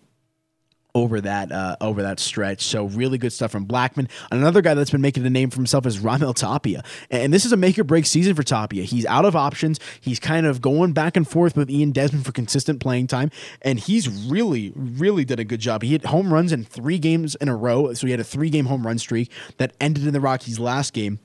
over 0.96 1.20
that 1.20 1.52
uh, 1.52 1.76
over 1.82 2.02
that 2.02 2.18
stretch. 2.18 2.62
So 2.62 2.86
really 2.86 3.18
good 3.18 3.32
stuff 3.32 3.50
from 3.50 3.66
Blackmon. 3.66 4.08
Another 4.32 4.62
guy 4.62 4.72
that's 4.72 4.90
been 4.90 5.02
making 5.02 5.26
a 5.26 5.30
name 5.30 5.50
for 5.50 5.56
himself 5.56 5.84
is 5.84 5.98
Raimel 5.98 6.34
Tapia, 6.34 6.82
and 7.10 7.34
this 7.34 7.44
is 7.44 7.52
a 7.52 7.56
make 7.56 7.78
or 7.78 7.84
break 7.84 8.06
season 8.06 8.34
for 8.34 8.42
Tapia. 8.42 8.84
He's 8.84 9.04
out 9.04 9.26
of 9.26 9.36
options. 9.36 9.78
He's 10.00 10.18
kind 10.18 10.46
of 10.46 10.62
going 10.62 10.94
back 10.94 11.14
and 11.14 11.28
forth 11.28 11.54
with 11.54 11.70
Ian 11.70 11.92
Desmond 11.92 12.24
for 12.24 12.32
consistent 12.32 12.80
playing 12.80 13.08
time, 13.08 13.30
and 13.60 13.78
he's 13.78 14.08
really 14.08 14.72
really 14.74 15.26
did 15.26 15.38
a 15.38 15.44
good 15.44 15.60
job. 15.60 15.82
He 15.82 15.90
hit 15.90 16.06
home 16.06 16.32
runs 16.32 16.50
in 16.50 16.64
three 16.64 16.98
games 16.98 17.34
in 17.34 17.48
a 17.48 17.56
row, 17.56 17.92
so 17.92 18.06
he 18.06 18.10
had 18.10 18.20
a 18.20 18.24
three 18.24 18.48
game 18.48 18.64
home 18.64 18.86
run 18.86 18.98
streak 18.98 19.30
that 19.58 19.74
ended 19.78 20.06
in 20.06 20.14
the 20.14 20.20
Rockies' 20.20 20.58
last 20.58 20.94
game 20.94 21.20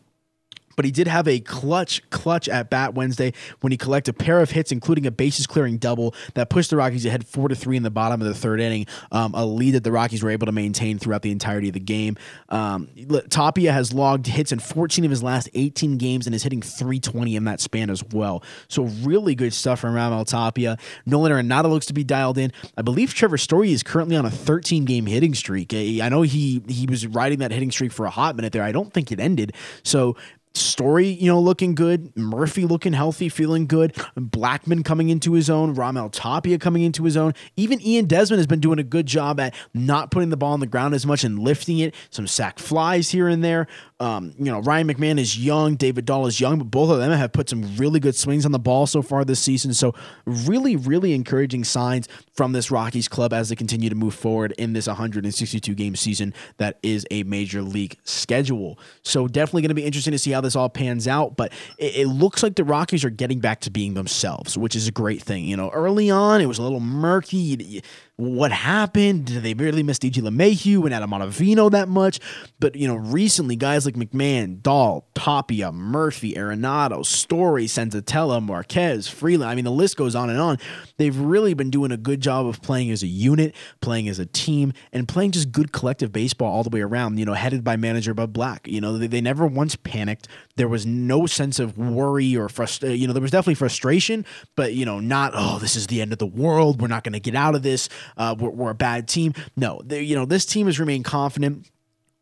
but 0.76 0.86
he 0.86 0.92
did 0.92 1.08
have 1.08 1.28
a 1.28 1.40
clutch, 1.40 2.08
clutch 2.10 2.48
at 2.50 2.70
bat 2.70 2.94
Wednesday 2.94 3.34
when 3.62 3.72
he 3.72 3.78
collected 3.78 4.16
a 4.16 4.18
pair 4.18 4.40
of 4.40 4.52
hits, 4.52 4.72
including 4.72 5.06
a 5.06 5.12
bases 5.12 5.48
clearing 5.48 5.78
double 5.78 6.16
that 6.34 6.50
pushed 6.50 6.70
the 6.70 6.78
Rockies 6.78 7.06
ahead 7.06 7.26
four 7.26 7.50
to 7.50 7.56
three 7.56 7.78
in 7.78 7.84
the 7.84 7.92
bottom 7.92 8.22
of 8.22 8.28
the 8.28 8.34
third 8.34 8.60
inning. 8.60 8.86
Um, 9.12 9.34
a 9.34 9.46
lead 9.46 9.72
that 9.72 9.84
the 9.84 9.92
Rockies 9.92 10.24
were 10.24 10.30
able 10.30 10.46
to 10.46 10.52
maintain 10.52 11.00
throughout 11.00 11.22
the 11.22 11.32
entirety 11.32 11.70
of 11.70 11.74
the 11.74 11.80
game. 11.80 12.18
Um, 12.50 12.90
Tapia 13.30 13.72
has 13.72 13.94
logged 13.94 14.28
hits 14.28 14.52
in 14.52 14.60
14 14.60 15.06
of 15.06 15.12
his 15.12 15.24
last 15.24 15.50
18 15.54 15.98
games 15.98 16.26
and 16.26 16.36
is 16.36 16.44
hitting 16.44 16.62
320 16.62 17.36
in 17.36 17.46
that 17.46 17.60
span 17.60 17.90
as 17.90 18.04
well. 18.04 18.44
So 18.68 18.84
really 18.84 19.36
good 19.36 19.54
stuff 19.54 19.80
from 19.80 19.94
Raimel 19.94 20.26
Tapia. 20.26 20.78
Nolan 21.06 21.32
Arenado 21.32 21.70
looks 21.70 21.86
to 21.88 21.94
be 21.94 22.04
dialed 22.04 22.38
in. 22.38 22.52
I 22.78 22.82
believe 22.82 23.14
Trevor 23.14 23.38
Story 23.38 23.72
is 23.72 23.84
currently 23.84 24.16
on 24.16 24.26
a 24.26 24.32
13 24.32 24.86
game 24.86 25.06
hitting 25.06 25.34
streak. 25.34 25.74
I 25.74 26.10
know 26.10 26.22
he 26.22 26.62
he 26.68 26.86
was 26.88 27.08
riding 27.08 27.40
that 27.40 27.52
hitting 27.52 27.72
streak 27.72 27.92
for 27.92 28.06
a 28.06 28.10
hot 28.10 28.36
minute 28.36 28.54
there. 28.54 28.64
I 28.64 28.72
don't 28.72 28.94
think 28.94 29.12
it 29.12 29.20
ended. 29.20 29.54
So 29.84 30.16
Story, 30.54 31.08
you 31.08 31.28
know, 31.28 31.40
looking 31.40 31.76
good. 31.76 32.12
Murphy 32.18 32.66
looking 32.66 32.92
healthy, 32.92 33.30
feeling 33.30 33.68
good. 33.68 33.94
Blackmon 34.18 34.84
coming 34.84 35.10
into 35.10 35.34
his 35.34 35.50
own. 35.50 35.76
Raimel 35.76 36.10
Tapia 36.12 36.58
coming 36.58 36.84
into 36.84 37.06
his 37.06 37.16
own. 37.16 37.34
Even 37.56 37.82
Ian 37.82 38.06
Desmond 38.06 38.40
has 38.40 38.48
been 38.48 38.60
doing 38.60 38.78
a 38.78 38.84
good 38.84 39.06
job 39.06 39.40
at 39.40 39.56
not 39.74 40.12
putting 40.12 40.30
the 40.30 40.36
ball 40.36 40.52
on 40.52 40.60
the 40.60 40.68
ground 40.68 40.94
as 40.94 41.06
much 41.06 41.24
and 41.24 41.40
lifting 41.40 41.80
it. 41.80 41.96
Some 42.10 42.28
sack 42.28 42.60
flies 42.60 43.12
here 43.12 43.30
and 43.30 43.42
there. 43.44 43.68
Um, 44.02 44.34
you 44.40 44.52
know, 44.52 44.62
Ryan 44.62 44.88
McMahon 44.88 45.20
is 45.20 45.38
young. 45.38 45.76
David 45.76 46.06
Dahl 46.06 46.26
is 46.26 46.40
young, 46.42 46.58
but 46.58 46.72
both 46.72 46.90
of 46.90 46.98
them 46.98 47.12
have 47.12 47.32
put 47.32 47.48
some 47.48 47.78
really 47.78 48.00
good 48.00 48.16
swings 48.16 48.48
on 48.48 48.52
the 48.52 48.58
ball 48.58 48.88
so 48.88 49.04
far 49.04 49.24
this 49.24 49.40
season. 49.40 49.76
So, 49.76 49.94
really, 50.26 50.76
really 50.76 51.14
encouraging 51.14 51.64
signs 51.64 52.08
from 52.34 52.52
this 52.52 52.72
Rockies 52.72 53.08
club 53.08 53.32
as 53.32 53.50
they 53.50 53.56
continue 53.56 53.90
to 53.90 53.96
move 53.96 54.16
forward 54.16 54.54
in 54.58 54.74
this 54.74 54.88
162 54.88 55.76
game 55.76 55.96
season 55.96 56.34
that 56.58 56.80
is 56.82 57.06
a 57.12 57.22
major 57.24 57.62
league 57.62 57.96
schedule. 58.04 58.80
So, 59.04 59.28
definitely 59.28 59.62
going 59.62 59.70
to 59.70 59.76
be 59.76 59.86
interesting 59.86 60.14
to 60.14 60.20
see 60.20 60.32
how 60.32 60.42
this 60.42 60.56
all 60.56 60.68
pans 60.68 61.08
out. 61.08 61.38
But 61.38 61.54
it, 61.78 61.98
it, 61.98 62.08
looks 62.08 62.42
like 62.42 62.56
the 62.56 62.64
Rockies 62.64 63.06
are 63.06 63.12
getting 63.12 63.40
back 63.40 63.60
to 63.62 63.70
being 63.70 63.94
themselves, 63.94 64.58
which 64.58 64.76
is 64.76 64.88
a 64.88 64.92
great 64.92 65.22
thing. 65.22 65.46
You 65.46 65.58
know, 65.58 65.70
early 65.70 66.10
on 66.10 66.42
it 66.42 66.48
was 66.48 66.58
a 66.58 66.64
little 66.64 66.80
murky. 66.80 67.84
What 68.18 68.52
happened? 68.52 69.26
Did 69.26 69.42
they 69.42 69.56
really 69.56 69.82
miss 69.82 69.98
DJ 69.98 70.22
LeMahieu 70.22 70.86
and 70.86 70.94
Adam 70.94 71.10
Ottavino 71.10 71.72
that 71.72 71.88
much? 71.88 72.20
But 72.60 72.76
you 72.76 72.88
know, 72.88 72.96
recently 72.96 73.56
guys 73.56 73.86
like 73.86 73.96
McMahon, 73.96 74.62
Dahl, 74.62 75.08
Tapia, 75.16 75.72
Murphy, 75.72 76.34
Arenado, 76.34 77.04
Story, 77.04 77.66
Senzatela, 77.66 78.44
Marquez, 78.44 79.08
Freeland. 79.08 79.50
I 79.50 79.56
mean, 79.56 79.66
the 79.66 79.72
list 79.72 79.98
goes 79.98 80.14
on 80.14 80.30
and 80.30 80.40
on. 80.40 80.58
They've 80.98 81.18
really 81.18 81.56
been 81.56 81.72
doing 81.72 81.92
a 81.92 81.98
good 81.98 82.22
job 82.22 82.46
of 82.46 82.62
playing 82.62 82.92
as 82.92 83.02
a 83.02 83.08
unit, 83.08 83.56
playing 83.82 84.08
as 84.08 84.20
a 84.20 84.28
team, 84.28 84.74
and 84.94 85.08
playing 85.08 85.32
just 85.32 85.52
good 85.52 85.72
collective 85.72 86.12
baseball 86.12 86.54
all 86.54 86.64
the 86.64 86.70
way 86.70 86.82
around. 86.82 87.18
You 87.18 87.26
know, 87.26 87.34
headed 87.34 87.64
by 87.64 87.76
manager 87.76 88.14
Bud 88.14 88.34
Black. 88.34 88.68
You 88.68 88.82
know, 88.82 89.00
they, 89.00 89.08
they 89.08 89.22
never 89.22 89.48
once 89.48 89.76
panicked. 89.76 90.28
There 90.58 90.68
was 90.68 90.86
no 90.86 91.26
sense 91.26 91.58
of 91.60 91.78
worry 91.78 92.36
or 92.36 92.50
frustration. 92.50 92.92
Uh, 92.92 92.94
you 92.94 93.08
know, 93.08 93.14
there 93.14 93.22
was 93.22 93.32
definitely 93.32 93.56
frustration, 93.56 94.26
but 94.56 94.74
you 94.74 94.86
know, 94.86 95.00
not 95.00 95.32
oh, 95.34 95.58
this 95.58 95.76
is 95.76 95.88
the 95.88 96.02
end 96.02 96.14
of 96.14 96.20
the 96.20 96.28
world. 96.28 96.82
We're 96.82 96.88
not 96.88 97.04
going 97.04 97.14
to 97.14 97.20
get 97.20 97.36
out 97.36 97.56
of 97.56 97.64
this. 97.64 97.90
Uh, 98.18 98.36
we're, 98.38 98.50
we're, 98.50 98.70
a 98.72 98.76
bad 98.76 99.08
team. 99.08 99.34
No, 99.56 99.82
you 99.90 100.16
know, 100.16 100.26
this 100.26 100.46
team 100.46 100.68
has 100.68 100.80
remained 100.80 101.06
confident 101.06 101.70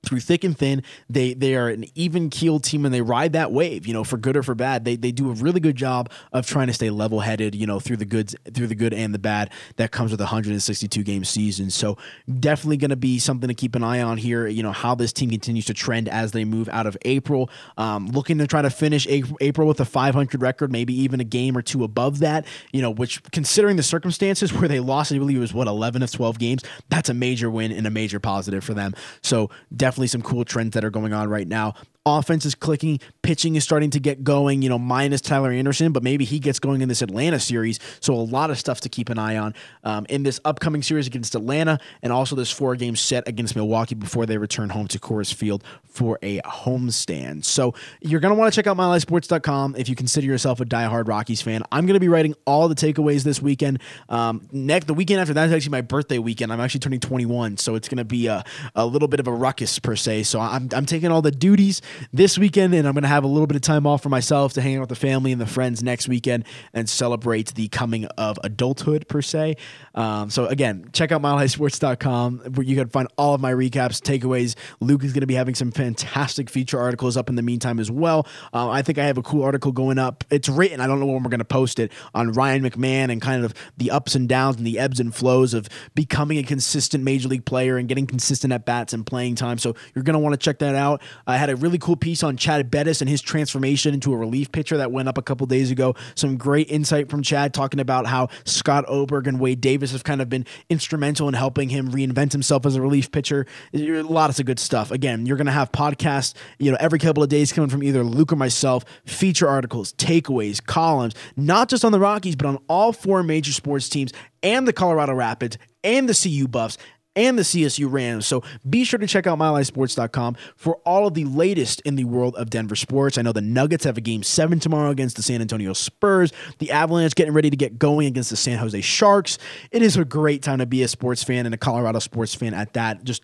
through 0.04 0.20
thick 0.20 0.44
and 0.44 0.58
thin. 0.58 0.84
They 1.10 1.34
they 1.34 1.56
are 1.56 1.70
an 1.70 1.86
even 1.96 2.30
keeled 2.30 2.64
team 2.64 2.86
and 2.86 2.94
they 2.94 3.02
ride 3.02 3.34
that 3.34 3.52
wave, 3.52 3.86
you 3.86 3.94
know, 3.94 4.04
for 4.04 4.18
good 4.18 4.38
or 4.38 4.44
for 4.44 4.56
bad. 4.56 4.86
They 4.86 4.96
they 4.96 5.12
do 5.12 5.30
a 5.30 5.34
really 5.34 5.60
good 5.60 5.76
job 5.76 6.10
of 6.32 6.48
trying 6.48 6.68
to 6.68 6.74
stay 6.74 6.90
level 6.90 7.20
headed, 7.20 7.54
you 7.56 7.68
know, 7.68 7.80
through 7.80 7.98
the 7.98 8.06
goods 8.06 8.36
through 8.54 8.68
the 8.68 8.76
good 8.76 8.94
and 8.94 9.14
the 9.14 9.20
bad 9.20 9.52
that 9.76 9.92
comes 9.92 10.12
with 10.12 10.22
a 10.22 10.24
162 10.24 11.04
game 11.04 11.26
season. 11.26 11.70
So 11.70 11.98
definitely 12.40 12.78
going 12.78 12.90
to 12.90 12.96
be 12.96 13.20
something 13.20 13.48
to 13.48 13.54
keep 13.54 13.76
an 13.76 13.84
eye 13.84 14.02
on 14.02 14.18
here. 14.18 14.48
You 14.48 14.64
know 14.64 14.72
how 14.72 14.96
this 14.96 15.12
team 15.12 15.30
continues 15.30 15.66
to 15.66 15.74
trend 15.74 16.08
as 16.08 16.32
they 16.32 16.46
move 16.46 16.70
out 16.70 16.88
of 16.88 16.98
April. 17.04 17.50
Um, 17.78 18.08
looking 18.08 18.38
to 18.38 18.48
try 18.48 18.62
to 18.62 18.70
finish 18.70 19.06
April 19.08 19.68
with 19.68 19.80
a 19.80 19.86
500 19.86 20.42
record, 20.42 20.72
maybe 20.72 20.94
even 21.02 21.20
a 21.20 21.26
game 21.26 21.58
or 21.58 21.62
two 21.62 21.84
above 21.84 22.20
that. 22.20 22.46
You 22.72 22.82
know, 22.82 22.92
which 22.92 23.22
considering 23.32 23.76
the 23.76 23.84
circumstances 23.84 24.54
where 24.60 24.70
they 24.70 24.80
lost, 24.80 25.12
I 25.12 25.18
believe 25.18 25.38
it 25.38 25.42
was 25.42 25.54
what 25.54 25.68
11 25.68 26.04
of 26.04 26.12
12 26.12 26.40
games. 26.40 26.64
That's 26.88 27.10
a 27.10 27.14
major 27.14 27.50
win 27.50 27.72
and 27.72 27.86
a 27.86 27.90
major 27.90 28.20
positive 28.20 28.64
for 28.64 28.74
them. 28.74 28.96
So 29.22 29.50
definitely 29.76 29.89
definitely 29.90 30.06
some 30.06 30.22
cool 30.22 30.46
trends 30.46 30.76
that 30.76 30.86
are 30.86 30.92
going 30.92 31.14
on 31.14 31.28
right 31.28 31.48
now. 31.48 31.74
Offense 32.18 32.46
is 32.46 32.56
clicking, 32.56 33.00
pitching 33.22 33.56
is 33.56 33.64
starting 33.64 33.90
to 33.92 34.00
get 34.00 34.24
going, 34.24 34.62
you 34.62 34.70
know, 34.70 34.80
minus 34.80 35.22
Tyler 35.22 35.52
Anderson, 35.52 35.92
but 35.92 36.04
maybe 36.04 36.26
he 36.26 36.40
gets 36.40 36.60
going 36.60 36.82
in 36.82 36.90
this 36.90 37.02
Atlanta 37.02 37.40
series. 37.40 37.80
So 38.00 38.14
a 38.14 38.16
lot 38.16 38.50
of 38.50 38.60
stuff 38.60 38.82
to 38.82 38.90
keep 38.90 39.10
an 39.10 39.20
eye 39.20 39.38
on 39.38 39.54
um, 39.84 40.06
in 40.10 40.24
this 40.24 40.40
upcoming 40.46 40.82
series 40.82 41.08
against 41.08 41.36
Atlanta 41.36 41.80
and 42.02 42.12
also 42.12 42.36
this 42.36 42.52
four 42.52 42.76
game 42.76 42.96
set 42.96 43.28
against 43.28 43.56
Milwaukee 43.56 43.96
before 43.96 44.26
they 44.26 44.38
return 44.38 44.70
home 44.70 44.88
to 44.90 45.00
Coors 45.00 45.34
Field 45.34 45.64
for 45.84 46.20
a 46.22 46.40
homestand. 46.42 47.46
So 47.46 47.74
you're 48.02 48.20
going 48.20 48.34
to 48.34 48.40
want 48.40 48.54
to 48.54 48.56
check 48.56 48.68
out 48.68 48.78
milehighsports.com 48.78 49.76
if 49.78 49.90
you 49.90 49.96
consider 49.96 50.28
yourself 50.28 50.60
a 50.62 50.66
diehard 50.66 51.08
Rockies 51.08 51.42
fan. 51.42 51.64
I'm 51.72 51.86
going 51.86 51.96
to 51.96 52.00
be 52.00 52.08
writing 52.08 52.36
all 52.46 52.68
the 52.68 52.76
takeaways 52.76 53.24
this 53.24 53.42
weekend. 53.42 53.82
Um, 54.08 54.48
next, 54.52 54.86
the 54.86 54.94
weekend 54.94 55.20
after 55.20 55.34
that 55.34 55.48
is 55.48 55.54
actually 55.54 55.72
my 55.72 55.82
birthday 55.82 56.20
weekend. 56.20 56.54
I'm 56.54 56.60
actually 56.60 56.82
turning 56.82 57.00
21, 57.00 57.58
so 57.58 57.76
it's 57.76 57.90
going 57.90 57.98
to 57.98 58.06
be 58.06 58.28
a, 58.28 58.44
a 58.76 58.86
little 58.86 59.08
bit 59.08 59.20
of 59.20 59.28
a 59.28 59.34
ruckus 59.34 59.80
per 59.80 59.96
se. 59.96 60.24
So 60.24 60.40
I'm, 60.40 60.70
I'm 60.74 60.86
taking 60.86 61.12
all 61.12 61.22
the 61.22 61.32
duties 61.32 61.82
this 62.12 62.38
weekend, 62.38 62.74
and 62.74 62.88
I'm 62.88 62.94
going 62.94 63.04
to 63.04 63.08
have 63.08 63.24
a 63.24 63.28
little 63.28 63.48
bit 63.48 63.56
of 63.56 63.62
time 63.62 63.86
off 63.86 64.04
for 64.04 64.10
myself 64.10 64.54
to 64.54 64.62
hang 64.62 64.78
out 64.78 64.82
with 64.82 64.90
the 64.90 64.96
family 64.96 65.32
and 65.32 65.40
the 65.40 65.46
friends 65.46 65.84
next 65.84 66.08
weekend 66.08 66.46
and 66.74 66.90
celebrate 66.90 67.56
the 67.56 67.68
coming 67.70 68.06
of 68.18 68.40
adulthood 68.44 69.08
per 69.08 69.22
se. 69.22 69.56
Um, 69.96 70.30
so 70.30 70.46
again, 70.46 70.90
check 70.94 71.12
out 71.12 71.22
MileHighSports.com 71.22 72.40
where 72.56 72.66
you 72.66 72.76
can 72.76 72.90
find 72.90 73.08
all 73.18 73.34
of 73.34 73.42
my 73.42 73.52
recaps, 73.52 74.02
takeaways. 74.02 74.56
Luke 74.80 75.04
is 75.04 75.14
going 75.14 75.22
to 75.22 75.28
be 75.28 75.34
having 75.34 75.56
some 75.56 75.72
fantastic 75.72 76.50
feature 76.50 76.80
articles 76.80 77.18
up 77.18 77.30
in 77.30 77.36
the 77.36 77.42
meantime 77.42 77.80
as 77.80 77.90
well. 77.90 78.28
Uh, 78.54 78.70
I 78.70 78.82
think 78.82 78.98
I 78.98 79.06
have 79.06 79.18
a 79.18 79.24
cool 79.24 79.44
article 79.44 79.72
going 79.72 79.98
up. 79.98 80.24
It's 80.30 80.48
written. 80.50 80.80
I 80.80 80.88
don't 80.88 81.00
know 81.00 81.08
when 81.08 81.24
we're 81.24 81.30
going 81.30 81.40
to 81.40 81.46
post 81.46 81.80
it 81.80 81.92
on 82.14 82.32
Ryan 82.32 82.64
McMahon 82.64 83.12
and 83.12 83.22
kind 83.22 83.44
of 83.44 83.54
the 83.78 83.92
ups 83.92 84.16
and 84.16 84.30
downs 84.30 84.58
and 84.58 84.68
the 84.68 84.80
ebbs 84.80 85.00
and 85.00 85.14
flows 85.14 85.54
of 85.54 85.68
becoming 85.96 86.38
a 86.38 86.44
consistent 86.44 87.04
major 87.04 87.28
league 87.28 87.46
player 87.46 87.78
and 87.78 87.90
getting 87.90 88.08
consistent 88.08 88.54
at 88.54 88.66
bats 88.66 88.94
and 88.94 89.06
playing 89.06 89.36
time. 89.36 89.58
So 89.58 89.76
you're 89.96 90.04
going 90.04 90.14
to 90.14 90.20
want 90.20 90.34
to 90.34 90.38
check 90.38 90.60
that 90.60 90.76
out. 90.76 91.02
I 91.26 91.38
had 91.38 91.50
a 91.50 91.56
really 91.56 91.79
cool 91.80 91.96
piece 91.96 92.24
on 92.24 92.36
Chad 92.36 92.70
Bettis 92.72 93.02
and 93.02 93.10
his 93.10 93.22
transformation 93.22 93.94
into 93.94 94.14
a 94.14 94.18
relief 94.18 94.52
pitcher 94.52 94.78
that 94.78 94.92
went 94.92 95.08
up 95.08 95.18
a 95.18 95.22
couple 95.22 95.48
days 95.48 95.72
ago. 95.72 95.96
Some 96.16 96.38
great 96.38 96.70
insight 96.70 97.10
from 97.10 97.22
Chad 97.22 97.54
talking 97.54 97.80
about 97.80 98.08
how 98.08 98.30
Scott 98.44 98.86
Oberg 98.88 99.28
and 99.28 99.40
Wade 99.40 99.62
Davis 99.62 99.92
have 99.92 100.04
kind 100.04 100.22
of 100.22 100.30
been 100.30 100.46
instrumental 100.70 101.28
in 101.28 101.36
helping 101.36 101.70
him 101.70 101.92
reinvent 101.92 102.32
himself 102.32 102.66
as 102.66 102.76
a 102.76 102.82
relief 102.82 103.12
pitcher. 103.12 103.46
Lots 103.72 104.40
of 104.40 104.46
good 104.46 104.60
stuff. 104.60 104.92
Again, 104.92 105.26
you're 105.26 105.38
going 105.38 105.46
to 105.46 105.52
have 105.52 105.60
have 105.60 105.72
podcasts, 105.72 106.34
you 106.58 106.72
know, 106.72 106.78
every 106.80 107.00
couple 107.00 107.22
of 107.22 107.30
days 107.30 107.54
coming 107.54 107.70
from 107.70 107.84
either 107.84 108.04
Luke 108.04 108.34
or 108.34 108.36
myself, 108.36 108.84
feature 109.06 109.48
articles, 109.48 109.94
takeaways, 109.94 110.64
columns, 110.64 111.14
not 111.36 111.70
just 111.70 111.86
on 111.86 111.92
the 111.92 112.00
Rockies, 112.00 112.36
but 112.36 112.48
on 112.48 112.58
all 112.68 112.92
four 112.92 113.22
major 113.24 113.52
sports 113.52 113.90
teams 113.90 114.12
and 114.42 114.68
the 114.68 114.74
Colorado 114.74 115.14
Rapids 115.14 115.58
and 115.84 116.10
the 116.10 116.14
CU 116.14 116.48
Buffs 116.48 116.78
and 117.16 117.38
the 117.38 117.44
CSU 117.44 117.92
Rams. 117.92 118.26
So 118.26 118.44
be 118.70 118.84
sure 118.84 119.00
to 119.00 119.08
check 119.08 119.28
out 119.28 119.38
MileHighSports.com 119.40 120.36
for 120.56 120.76
all 120.86 121.08
of 121.08 121.14
the 121.14 121.26
latest 121.26 121.82
in 121.82 121.96
the 121.96 122.06
world 122.06 122.36
of 122.36 122.50
Denver 122.50 122.76
sports. 122.76 123.18
I 123.18 123.22
know 123.22 123.32
the 123.32 123.42
Nuggets 123.42 123.84
have 123.86 123.98
a 123.98 124.02
game 124.02 124.24
seven 124.24 124.60
tomorrow 124.60 124.90
against 124.90 125.16
the 125.16 125.24
San 125.24 125.42
Antonio 125.42 125.74
Spurs. 125.74 126.32
The 126.60 126.72
Avalanche 126.72 127.16
getting 127.16 127.34
ready 127.34 127.50
to 127.50 127.58
get 127.58 127.80
going 127.80 128.08
against 128.08 128.30
the 128.30 128.38
San 128.38 128.58
Jose 128.58 128.80
Sharks. 128.82 129.38
It 129.72 129.82
is 129.82 129.98
a 129.98 130.06
great 130.06 130.44
time 130.44 130.60
to 130.60 130.66
be 130.66 130.84
a 130.84 130.88
sports 130.88 131.24
fan 131.24 131.46
and 131.46 131.54
a 131.56 131.58
Colorado 131.58 132.00
sports 132.00 132.36
fan 132.36 132.54
at 132.54 132.74
that. 132.74 133.04
Just 133.04 133.24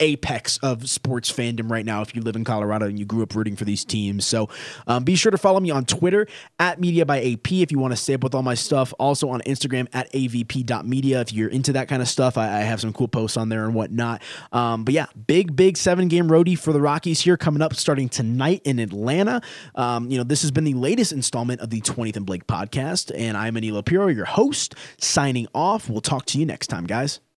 apex 0.00 0.58
of 0.58 0.88
sports 0.88 1.32
fandom 1.32 1.70
right 1.70 1.84
now 1.84 2.02
if 2.02 2.14
you 2.14 2.22
live 2.22 2.36
in 2.36 2.44
Colorado 2.44 2.86
and 2.86 2.98
you 2.98 3.04
grew 3.04 3.22
up 3.22 3.34
rooting 3.34 3.56
for 3.56 3.64
these 3.64 3.84
teams. 3.84 4.26
So 4.26 4.48
um, 4.86 5.04
be 5.04 5.14
sure 5.14 5.30
to 5.30 5.38
follow 5.38 5.60
me 5.60 5.70
on 5.70 5.84
Twitter 5.84 6.26
at 6.58 6.80
Media 6.80 7.04
by 7.04 7.20
AP 7.20 7.52
if 7.52 7.72
you 7.72 7.78
want 7.78 7.92
to 7.92 7.96
stay 7.96 8.14
up 8.14 8.22
with 8.22 8.34
all 8.34 8.42
my 8.42 8.54
stuff. 8.54 8.94
Also 8.98 9.28
on 9.28 9.40
Instagram 9.42 9.88
at 9.92 10.12
avp.media 10.12 11.20
if 11.20 11.32
you're 11.32 11.48
into 11.48 11.72
that 11.72 11.88
kind 11.88 12.02
of 12.02 12.08
stuff. 12.08 12.38
I, 12.38 12.46
I 12.46 12.60
have 12.60 12.80
some 12.80 12.92
cool 12.92 13.08
posts 13.08 13.36
on 13.36 13.48
there 13.48 13.64
and 13.64 13.74
whatnot. 13.74 14.22
Um, 14.52 14.84
but 14.84 14.94
yeah, 14.94 15.06
big, 15.26 15.56
big 15.56 15.76
seven 15.76 16.08
game 16.08 16.28
roadie 16.28 16.58
for 16.58 16.72
the 16.72 16.80
Rockies 16.80 17.20
here 17.20 17.36
coming 17.36 17.62
up 17.62 17.74
starting 17.74 18.08
tonight 18.08 18.62
in 18.64 18.78
Atlanta. 18.78 19.40
Um, 19.74 20.10
you 20.10 20.18
know, 20.18 20.24
this 20.24 20.42
has 20.42 20.50
been 20.50 20.64
the 20.64 20.74
latest 20.74 21.12
installment 21.12 21.60
of 21.60 21.70
the 21.70 21.80
20th 21.80 22.16
and 22.16 22.26
Blake 22.26 22.46
podcast. 22.46 23.12
And 23.16 23.36
I'm 23.36 23.54
Aniello 23.54 23.84
Piro, 23.84 24.06
your 24.08 24.24
host, 24.24 24.74
signing 24.98 25.46
off. 25.54 25.88
We'll 25.88 26.00
talk 26.00 26.26
to 26.26 26.38
you 26.38 26.46
next 26.46 26.68
time, 26.68 26.86
guys. 26.86 27.20